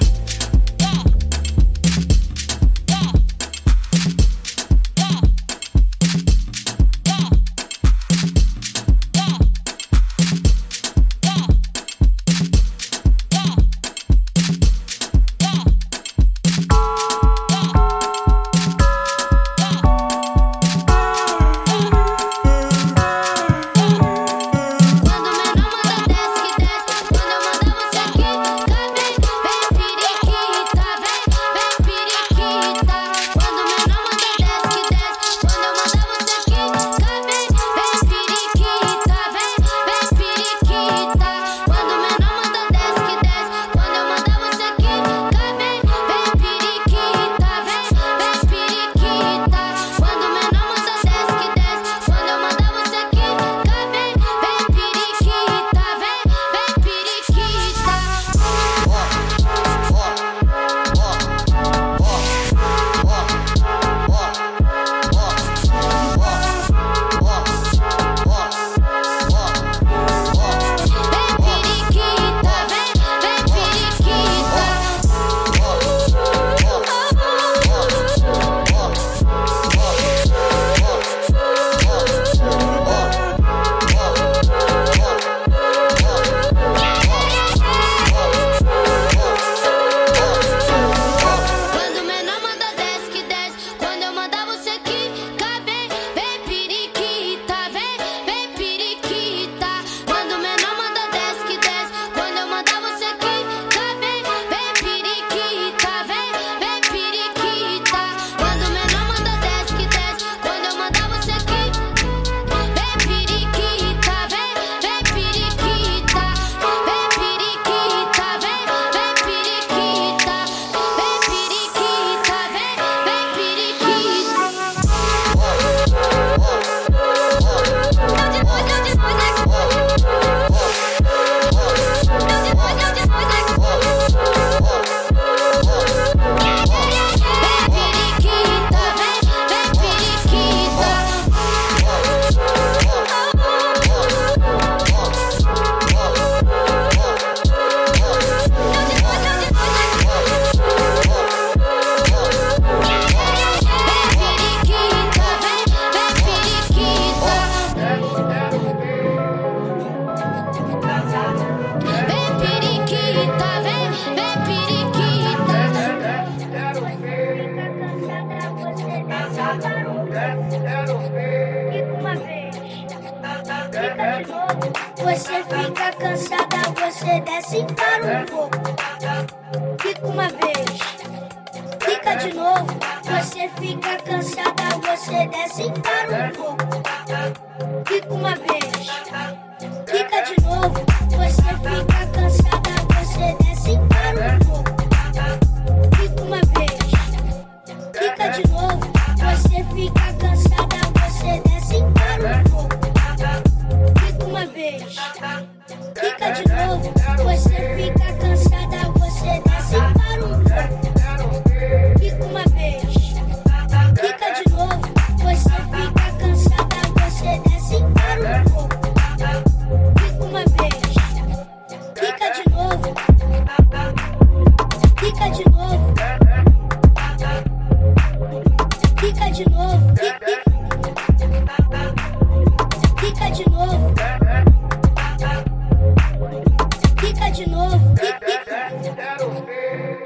de 237.33 237.49
novo. 237.49 237.95
É, 237.99 238.05
é, 238.05 238.09
é, 238.09 238.39
tá, 238.45 238.45
tá, 238.45 239.05
quero 239.05 239.31
ver. 239.41 240.03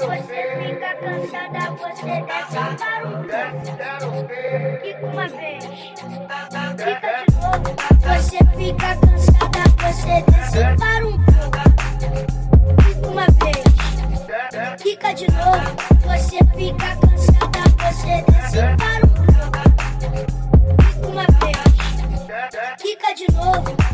Você 0.00 0.40
fica 0.62 0.90
cansada, 0.94 1.62
você 1.72 2.14
tá, 2.22 2.38
desce 2.46 2.70
para 2.76 3.08
o 3.08 3.10
canto. 3.26 3.74
Fica 4.82 5.06
uma 5.06 5.26
vez. 5.28 5.64
Fica 6.84 7.10
de 7.24 7.34
novo. 7.40 7.68
Você 8.04 8.38
fica 8.56 8.90
cansada, 8.96 9.62
você 9.82 10.14
desce 10.30 10.62
para 10.78 11.02
um. 11.06 11.14
Fica 12.84 13.08
uma 13.08 13.26
vez. 13.26 13.64
Fica 14.80 15.12
de 15.12 15.26
novo. 15.32 15.68
Você 16.06 16.38
fica 16.56 16.88
cansada, 16.96 17.62
você 17.80 18.14
desce 18.30 18.62
para 18.76 18.90
um 18.90 18.93
original. 23.14 23.93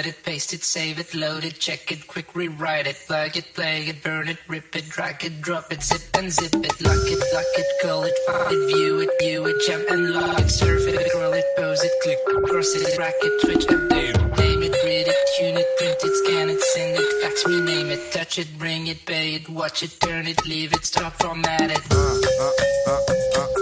cut 0.00 0.08
it, 0.08 0.24
paste 0.24 0.54
it, 0.54 0.64
save 0.64 0.98
it, 0.98 1.14
load 1.14 1.44
it, 1.44 1.58
check 1.58 1.92
it, 1.92 2.06
quick 2.06 2.34
rewrite 2.34 2.86
it, 2.86 2.96
plug 3.06 3.36
it, 3.36 3.44
play 3.52 3.82
it, 3.82 4.02
burn 4.02 4.28
it, 4.28 4.38
rip 4.48 4.74
it, 4.74 4.88
drag 4.88 5.22
it, 5.22 5.42
drop 5.42 5.70
it, 5.70 5.82
zip 5.82 6.00
and 6.14 6.32
zip 6.32 6.54
it, 6.54 6.80
lock 6.80 7.04
it, 7.04 7.20
lock 7.34 7.52
it, 7.58 7.66
call 7.82 8.04
it, 8.04 8.14
find 8.26 8.50
it, 8.50 8.66
view 8.68 9.00
it, 9.00 9.10
view 9.20 9.44
it, 9.44 9.56
jump 9.66 9.86
and 9.90 10.10
log 10.14 10.40
it, 10.40 10.48
surf 10.48 10.88
it, 10.88 11.06
scroll 11.10 11.34
it, 11.34 11.44
pose 11.58 11.84
it, 11.84 11.92
click, 12.02 12.18
cross 12.48 12.74
it, 12.76 12.98
rack 12.98 13.12
it, 13.20 13.44
and 13.50 13.60
update, 13.60 14.38
name 14.38 14.62
it, 14.62 14.74
read 14.84 15.06
it, 15.06 15.16
tune 15.36 15.58
it, 15.58 15.66
print 15.76 15.98
it, 16.02 16.14
scan 16.24 16.48
it, 16.48 16.60
send 16.62 16.96
it, 16.96 17.22
fax, 17.22 17.46
rename 17.46 17.90
it, 17.90 18.12
touch 18.12 18.38
it, 18.38 18.48
bring 18.58 18.86
it, 18.86 19.04
pay 19.04 19.34
it, 19.34 19.50
watch 19.50 19.82
it, 19.82 19.94
turn 20.00 20.26
it, 20.26 20.46
leave 20.46 20.72
it, 20.72 20.86
stop, 20.86 21.12
format 21.20 21.70
it. 21.70 21.82
Uh, 21.90 21.96
uh, 21.96 22.50
uh, 22.86 23.00
uh, 23.36 23.40
uh. 23.42 23.59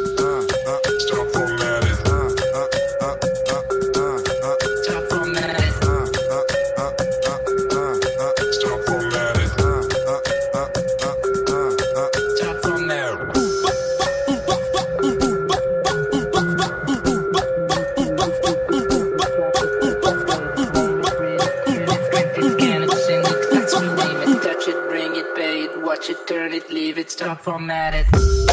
Leave 27.47 28.48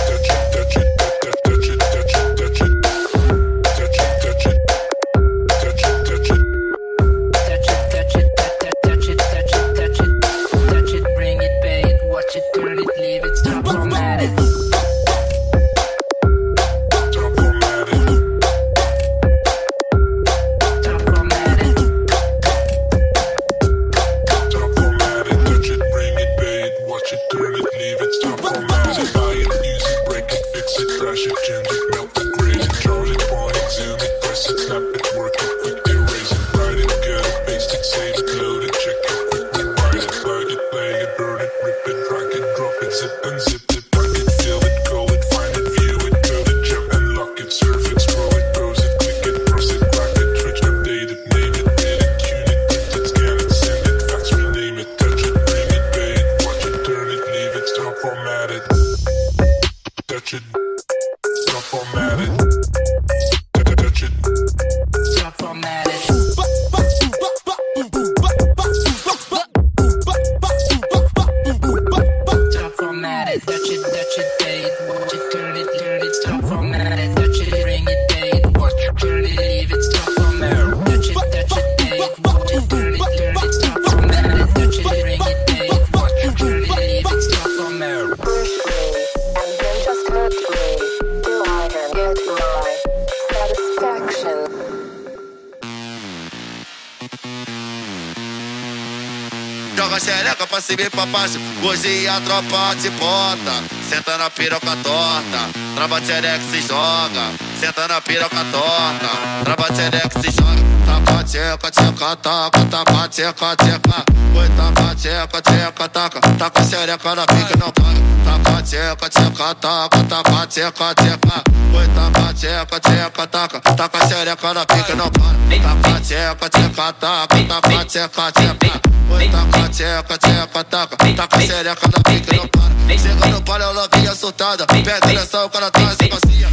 baixo. 101.06 101.40
Hoje 101.64 102.08
a 102.08 102.20
tropa 102.22 102.76
te 102.82 102.90
bota. 102.92 103.64
Senta 103.90 104.18
na 104.18 104.30
piroca 104.30 104.76
torta. 104.84 105.50
Trava 105.76 106.00
xereca 106.02 106.44
se 106.52 106.62
joga. 106.62 107.32
Senta 107.60 107.88
na 107.88 108.02
piroca 108.02 108.44
torta. 108.52 109.10
Trava 109.44 109.68
xereca 109.74 110.22
se 110.22 110.32
joga. 110.32 110.76
Taca 110.86 111.24
tcheca, 111.24 111.72
tcheca, 111.72 112.16
taca. 112.16 112.66
Taca 112.66 113.08
tcheca, 113.10 113.56
tcheca. 113.56 114.04
Oi, 114.36 114.50
taca 114.50 114.96
tcheca, 114.96 115.42
tcheca, 115.42 115.90
taca. 115.90 116.20
Taca 116.38 116.64
xereca 116.64 117.16
na 117.16 117.26
pica, 117.26 117.58
não 117.58 117.72
paga. 117.72 118.00
Taca 118.26 118.62
tcheca, 118.62 119.10
tcheca, 119.10 119.56
taca. 119.56 120.04
Taca 120.04 120.48
tcheca, 120.48 120.96
tcheca. 120.96 121.44
Oi, 121.74 121.88
taca 121.96 122.34
tcheca, 122.34 122.80
tcheca, 122.80 123.28
taca. 123.28 123.60
Taca 123.60 124.08
xereca 124.08 124.54
na 124.54 124.66
pica, 124.66 124.96
não 124.96 125.10
para. 125.10 125.36
Taca 125.62 126.00
tcheca, 126.02 126.50
tcheca, 126.50 126.94
taca. 126.94 127.44
Taca 127.44 127.86
tcheca, 127.86 128.32
tcheca. 128.32 128.82
Oi, 129.10 129.30
taca 129.30 129.65
tcheca, 129.76 130.18
tcheca, 130.18 130.64
taca. 130.64 130.96
Taca 130.96 131.40
xereca 131.42 131.88
na 131.88 132.00
pica, 132.04 132.36
não 132.36 132.48
para. 132.48 132.98
Chega 132.98 133.28
no 133.28 133.42
palio, 133.42 133.66
ela 133.66 133.90
vinha 133.94 134.16
soltada. 134.16 134.66
Pega 134.68 134.96
a 134.96 135.00
direção, 135.02 135.46
o 135.46 135.50
cara 135.50 135.70
traz 135.70 135.98
e 136.02 136.08
passinha. 136.08 136.50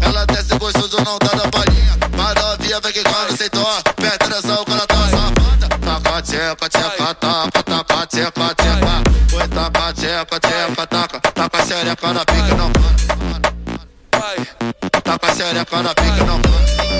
Ela 0.00 0.24
desce 0.26 0.56
gostoso, 0.58 0.96
não 1.04 1.18
dá 1.18 1.36
da 1.36 1.48
palhinha. 1.48 1.98
Novinha 2.16 2.80
vem 2.80 2.92
que 2.92 3.02
quando 3.02 3.36
sentou. 3.36 3.66
Pega 3.96 4.14
a 4.14 4.28
direção, 4.28 4.62
o 4.62 4.64
cara 4.64 4.86
traz 4.86 5.14
a 5.14 5.30
banda. 5.30 5.68
Taca 5.68 6.22
tcheca, 6.22 6.68
tcheca, 6.68 7.14
taca. 7.14 7.62
Taca 7.62 8.06
tcheca, 8.06 8.54
tcheca. 8.54 9.02
Oi, 9.32 9.48
taca 9.48 9.92
tcheca, 9.92 10.40
tcheca, 10.40 10.86
taca. 10.86 11.20
Taca 11.20 11.66
xereca 11.66 12.12
na 12.12 12.24
pica, 12.24 12.54
não 12.54 12.70
para. 12.70 12.90
Taca 15.02 15.34
xereca 15.34 15.82
na 15.82 15.94
pica, 15.94 16.24
não 16.24 16.40
para. 16.40 16.99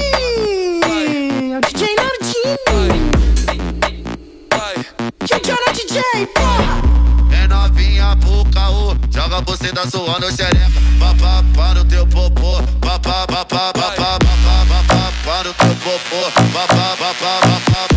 Joga 9.30 9.36
a 9.36 9.40
buceta 9.42 9.88
suando 9.88 10.26
xereca. 10.34 10.80
Papá, 10.98 11.44
pá 11.54 11.74
no 11.74 11.84
teu 11.84 12.06
popô, 12.06 12.60
papá, 12.80 13.26
papá, 13.26 13.72
papá, 13.72 13.92
papá, 13.94 14.18
papá, 14.18 15.12
pá 15.24 15.42
no 15.44 15.54
teu 15.54 15.74
popô, 15.76 16.30
papá, 16.52 16.96
papá, 16.98 17.40
papá, 17.40 17.88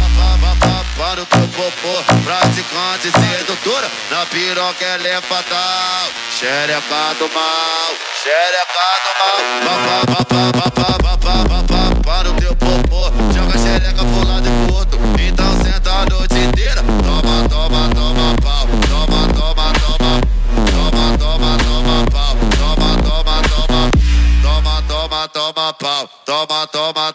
papá, 0.42 0.86
pá 0.96 1.16
no 1.16 1.26
teu 1.26 1.48
popô. 1.50 2.04
Praticante 2.24 3.12
sedutora, 3.12 3.90
na 4.12 4.26
piroca 4.28 4.86
ela 4.86 5.08
é 5.08 5.22
fatal. 5.22 6.08
Xereca 6.38 7.16
do 7.18 7.28
mal, 7.34 7.92
xereca 8.22 8.86
do 9.04 9.12
mal. 9.20 9.40
Papá, 9.66 10.24
papá, 10.24 10.72
papá, 10.72 11.03
toma, 26.46 26.68
toma, 26.68 27.13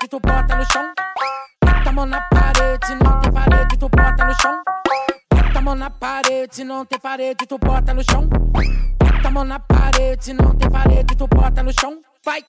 parede, 0.00 0.08
tu 0.08 0.20
bota 0.20 0.56
no 0.56 0.64
chão. 0.72 0.92
Bota 1.62 1.88
a 1.88 1.92
mão 1.92 2.06
na 2.06 2.20
parede, 2.22 2.94
não 3.02 3.20
tem 3.20 3.32
parede, 3.32 3.76
tu 3.76 3.88
bota 3.88 4.24
no 4.24 4.34
chão. 4.40 4.62
Bota 5.34 5.58
a 5.58 5.62
mão 5.62 5.74
na 5.74 5.90
parede, 5.90 6.64
não 6.64 6.84
tem 6.86 6.98
parede, 6.98 7.46
tu 7.46 7.58
bota 7.58 7.94
no 7.94 8.02
chão. 8.02 8.28
Bota 8.28 9.28
a 9.28 9.30
mão 9.30 9.44
na 9.44 9.58
parede, 9.58 10.32
não 10.32 10.54
tem 10.54 10.70
parede, 10.70 11.16
tu 11.16 11.26
bota 11.26 11.62
no 11.62 11.72
chão. 11.78 12.00
Vai 12.24 12.44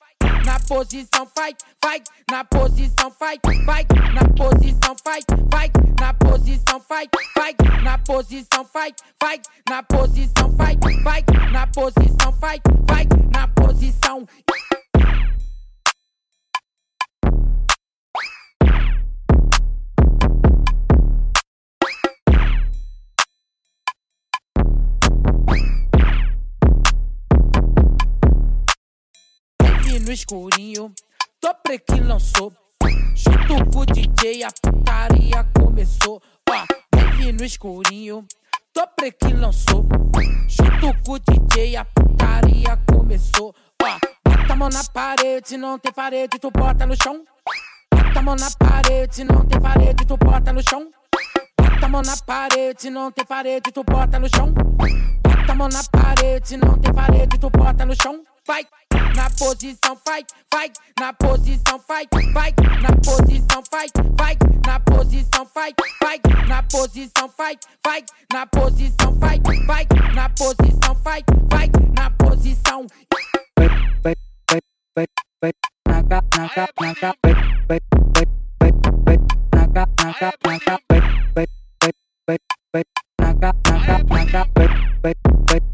na 0.45 0.59
posição, 0.59 1.27
vai, 1.35 1.55
vai 1.83 2.01
na 2.29 2.43
posição, 2.43 3.13
vai, 3.19 3.39
vai 3.65 3.85
na 4.13 4.27
posição, 4.35 4.95
vai, 5.03 5.19
vai 5.49 5.71
na 5.99 6.13
posição, 6.13 6.81
vai, 6.89 7.07
vai 7.33 7.53
na 7.83 7.97
posição, 7.97 8.63
vai, 8.73 8.93
vai 9.21 9.41
na 9.69 9.83
posição, 9.83 10.49
vai, 10.51 10.77
vai 11.03 11.23
na 11.51 11.67
posição, 11.67 12.31
vai, 12.39 12.61
vai 12.87 13.07
na 13.33 13.47
posição. 13.47 14.25
Baby 14.47 14.70
no 30.11 30.13
escurinho, 30.13 30.93
Dobre 31.41 31.79
que 31.79 32.01
lançou. 32.01 32.51
Junto 33.15 33.79
o 33.79 33.85
DJ, 33.85 34.43
a 34.43 34.49
putaria 34.61 35.43
começou. 35.57 36.21
Ó, 36.49 36.65
baby 36.93 37.31
no 37.31 37.45
escurinho, 37.45 38.25
Dobre 38.75 39.13
que 39.13 39.33
lançou. 39.33 39.85
Junto 40.49 41.11
o 41.11 41.17
DJ, 41.17 41.77
a 41.77 41.85
putaria 41.85 42.77
começou. 42.93 43.55
Ó, 43.81 43.99
bota 44.25 44.51
a 44.51 44.55
mão 44.57 44.67
na 44.67 44.83
parede, 44.83 45.55
não 45.55 45.79
tem 45.79 45.93
parede, 45.93 46.39
tu 46.39 46.51
bota 46.51 46.85
no 46.85 46.95
chão. 47.01 47.23
Bota 47.93 48.19
a 48.19 48.21
mão 48.21 48.35
na 48.35 48.51
parede, 48.59 49.23
não 49.23 49.45
tem 49.45 49.61
parede, 49.61 50.05
tu 50.05 50.17
bota 50.17 50.51
no 50.51 50.61
chão. 50.61 50.91
Bota 51.57 51.85
a 51.85 51.89
mão 51.89 52.01
na 52.01 52.17
parede, 52.17 52.89
não 52.89 53.09
tem 53.11 53.25
parede, 53.25 53.71
tu 53.71 53.81
bota 53.85 54.19
no 54.19 54.27
chão. 54.27 54.53
Bota 54.53 55.51
a 55.51 55.55
mão 55.55 55.69
na 55.69 55.83
parede, 55.89 56.57
não 56.57 56.77
tem 56.77 56.93
parede, 56.93 57.39
tu 57.39 57.49
bota 57.49 57.85
no 57.85 57.95
chão 57.95 58.21
vai 58.47 58.65
na 59.15 59.29
posição, 59.31 59.97
fight 60.05 60.33
fight. 60.53 60.79
Na 60.99 61.13
posição, 61.13 61.79
fight 61.79 62.09
fight. 62.33 62.55
Na 62.81 62.95
posição, 62.97 63.63
fight 63.71 63.91
fight. 64.17 64.39
Na 64.65 64.79
posição, 64.79 65.45
fight 65.45 65.75
fight. 66.03 66.47
Na 66.47 66.63
posição, 66.63 67.29
fight 67.29 67.59
fight. 67.85 68.05
Na 68.31 68.45
posição, 68.45 69.13
vai, 69.19 69.39
vai 69.65 69.87
na 70.13 70.29
posição, 70.29 70.95
vai, 71.03 71.23
vai 71.49 71.69
na 71.95 72.09
posição. 72.11 72.87
Na 85.49 85.70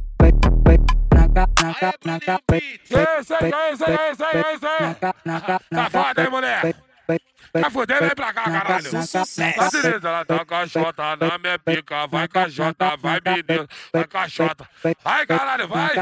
Tá 7.61 7.69
foda, 7.71 7.93
hein, 7.93 7.99
vem 8.01 8.15
pra 8.15 8.33
cá, 8.33 8.43
caralho. 8.43 8.91
Tá 8.91 9.69
beleza, 9.71 10.09
ela 10.09 10.25
tá 10.25 10.45
com 10.45 10.55
a 10.55 10.65
Jota 10.65 11.15
na 11.15 11.37
minha 11.37 11.59
pica. 11.59 12.07
Vai 12.07 12.27
com 12.27 12.39
a 12.39 12.49
Jota, 12.49 12.97
vai 12.97 13.19
menino, 13.23 13.67
vai 13.93 14.03
com 14.05 14.17
a 14.17 14.27
Jota. 14.27 14.67
Vai, 15.03 15.25
caralho, 15.25 15.67
vai. 15.67 15.95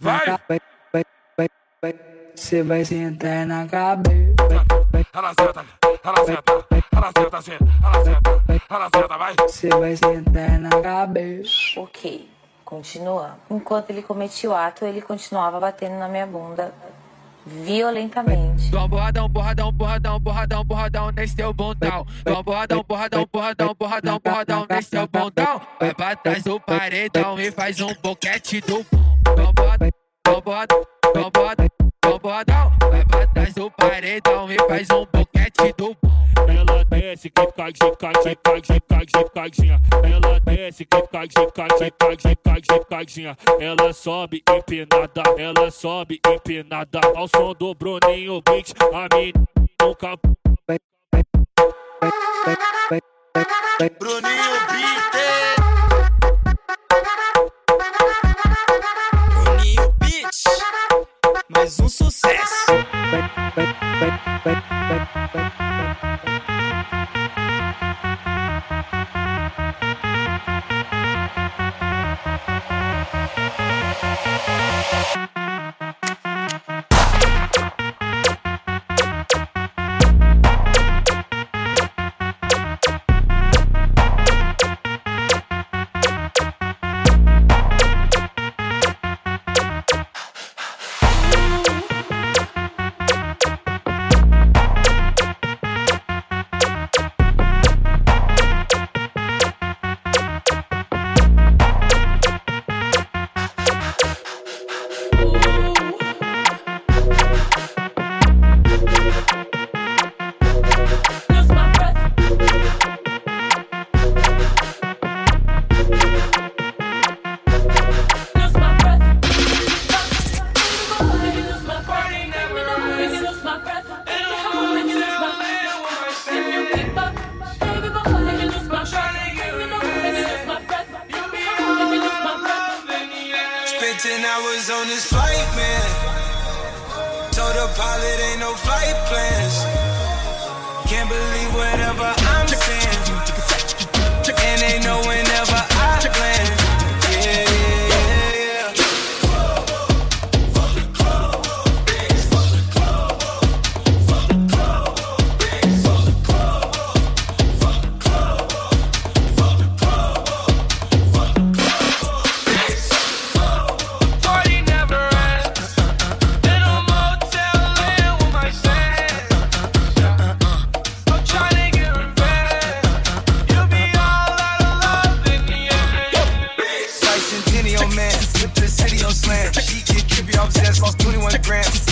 Vai. 0.00 0.40
Você 2.34 2.62
vai 2.62 2.84
sentar 2.84 3.46
na 3.46 3.66
cabeça. 3.66 4.34
Ela 5.12 5.34
senta, 5.34 5.66
ela 6.04 6.24
senta, 6.24 6.42
ela 6.92 7.12
senta, 7.12 7.36
ela 7.36 7.42
senta, 7.42 7.64
ela 8.70 8.90
senta, 8.94 9.18
vai. 9.18 9.34
Você 9.34 9.68
vai 9.70 9.96
sentar 9.96 10.58
na 10.58 10.70
cabeça. 10.80 11.50
Ok, 11.76 12.30
continua. 12.68 13.38
Enquanto 13.50 13.88
ele 13.88 14.02
cometia 14.02 14.50
o 14.50 14.54
ato, 14.54 14.84
ele 14.84 15.00
continuava 15.00 15.58
batendo 15.58 15.96
na 15.98 16.06
minha 16.06 16.26
bunda 16.26 16.70
violentamente. 17.46 18.70
Dá 18.70 18.84
um 18.84 18.88
borradão, 18.88 19.26
borradão, 19.26 19.72
borradão, 19.72 20.20
borradão, 20.20 20.64
borradão 20.64 21.10
nesse 21.10 21.34
teu 21.34 21.54
bundão. 21.54 22.06
Dá 22.22 22.38
um 22.38 22.42
borradão, 22.42 22.84
borradão, 22.86 23.26
borradão, 23.32 23.74
borradão, 23.78 24.20
borradão 24.22 24.66
nesse 24.68 24.90
teu 24.90 25.08
bundão. 25.08 25.62
Vai 25.80 25.94
pra 25.94 26.16
trás 26.16 26.44
do 26.44 26.60
paredão 26.60 27.40
e 27.40 27.50
faz 27.50 27.80
um 27.80 27.94
boquete 28.02 28.60
do 28.60 28.84
borradão, 29.54 29.90
dá 30.26 30.36
um 30.36 30.40
borradão, 30.42 30.82
um 31.16 31.30
borradão, 31.30 31.66
bombadão, 32.08 32.72
vai 32.90 33.04
pra 33.04 33.26
trás 33.26 33.54
do 33.54 33.70
paredão 33.70 34.50
e 34.50 34.56
faz 34.66 34.88
um 34.90 35.06
boquete 35.12 35.74
do 35.76 35.96
bom. 36.00 36.28
Ela 36.48 36.84
desce, 36.84 37.28
que 37.28 37.46
cai, 37.52 37.72
cague, 37.72 38.36
cai, 38.42 38.62
cague, 38.62 39.30
caizinha. 39.34 39.80
Ela 40.02 40.40
desce, 40.40 40.84
que 40.84 41.02
cai, 41.02 41.28
cague, 41.28 41.52
cai, 41.52 42.36
cague, 42.36 42.84
caizinha. 42.88 43.36
Ela 43.60 43.92
sobe 43.92 44.42
empinada, 44.48 45.22
ela 45.36 45.70
sobe 45.70 46.20
empinada. 46.26 47.00
Ao 47.14 47.28
som 47.28 47.52
do 47.54 47.74
Bruninho 47.74 48.40
Beat, 48.42 48.72
a 48.80 49.14
menina 49.14 49.44
nunca. 49.82 50.16
Bruninho 53.98 54.66
Beat! 54.70 55.14
É. 55.14 55.57
mais 61.58 61.80
um 61.80 61.88
sucesso. 61.88 62.38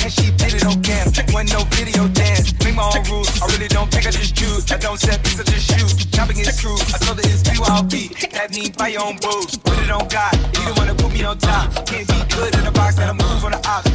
And 0.07 0.15
she 0.15 0.31
did 0.39 0.55
it 0.55 0.65
on 0.65 0.81
cam. 0.83 1.07
Wasn't 1.35 1.51
no 1.51 1.67
video 1.75 2.07
dance. 2.09 2.55
Make 2.65 2.77
my 2.77 2.87
own 2.87 3.03
rules. 3.11 3.27
I 3.43 3.47
really 3.47 3.67
don't 3.67 3.91
think 3.91 4.07
I 4.07 4.11
just 4.11 4.37
choose. 4.37 4.71
I 4.71 4.79
don't 4.79 4.99
set 4.99 5.19
things, 5.25 5.41
I 5.41 5.45
just 5.45 5.67
shoot. 5.67 6.13
Chopping 6.13 6.39
is 6.39 6.57
true. 6.61 6.79
I 6.95 6.99
told 7.03 7.19
her 7.19 7.27
it's 7.27 7.43
BYOB. 7.43 8.31
That 8.31 8.55
mean 8.55 8.73
buy 8.79 8.89
your 8.89 9.03
own 9.03 9.17
booze. 9.17 9.59
Put 9.59 9.79
it 9.83 9.91
on 9.91 10.07
God. 10.07 10.35
You 10.55 10.63
don't 10.67 10.79
wanna 10.79 10.95
put 10.95 11.13
me 11.13 11.25
on 11.25 11.39
top. 11.39 11.75
Can't 11.87 12.07
be 12.07 12.19
good 12.35 12.55
in 12.55 12.65
the 12.65 12.71
box. 12.71 12.97
Gotta 12.97 13.15
move 13.15 13.45
on 13.45 13.51
the 13.51 13.69
ops. 13.69 13.86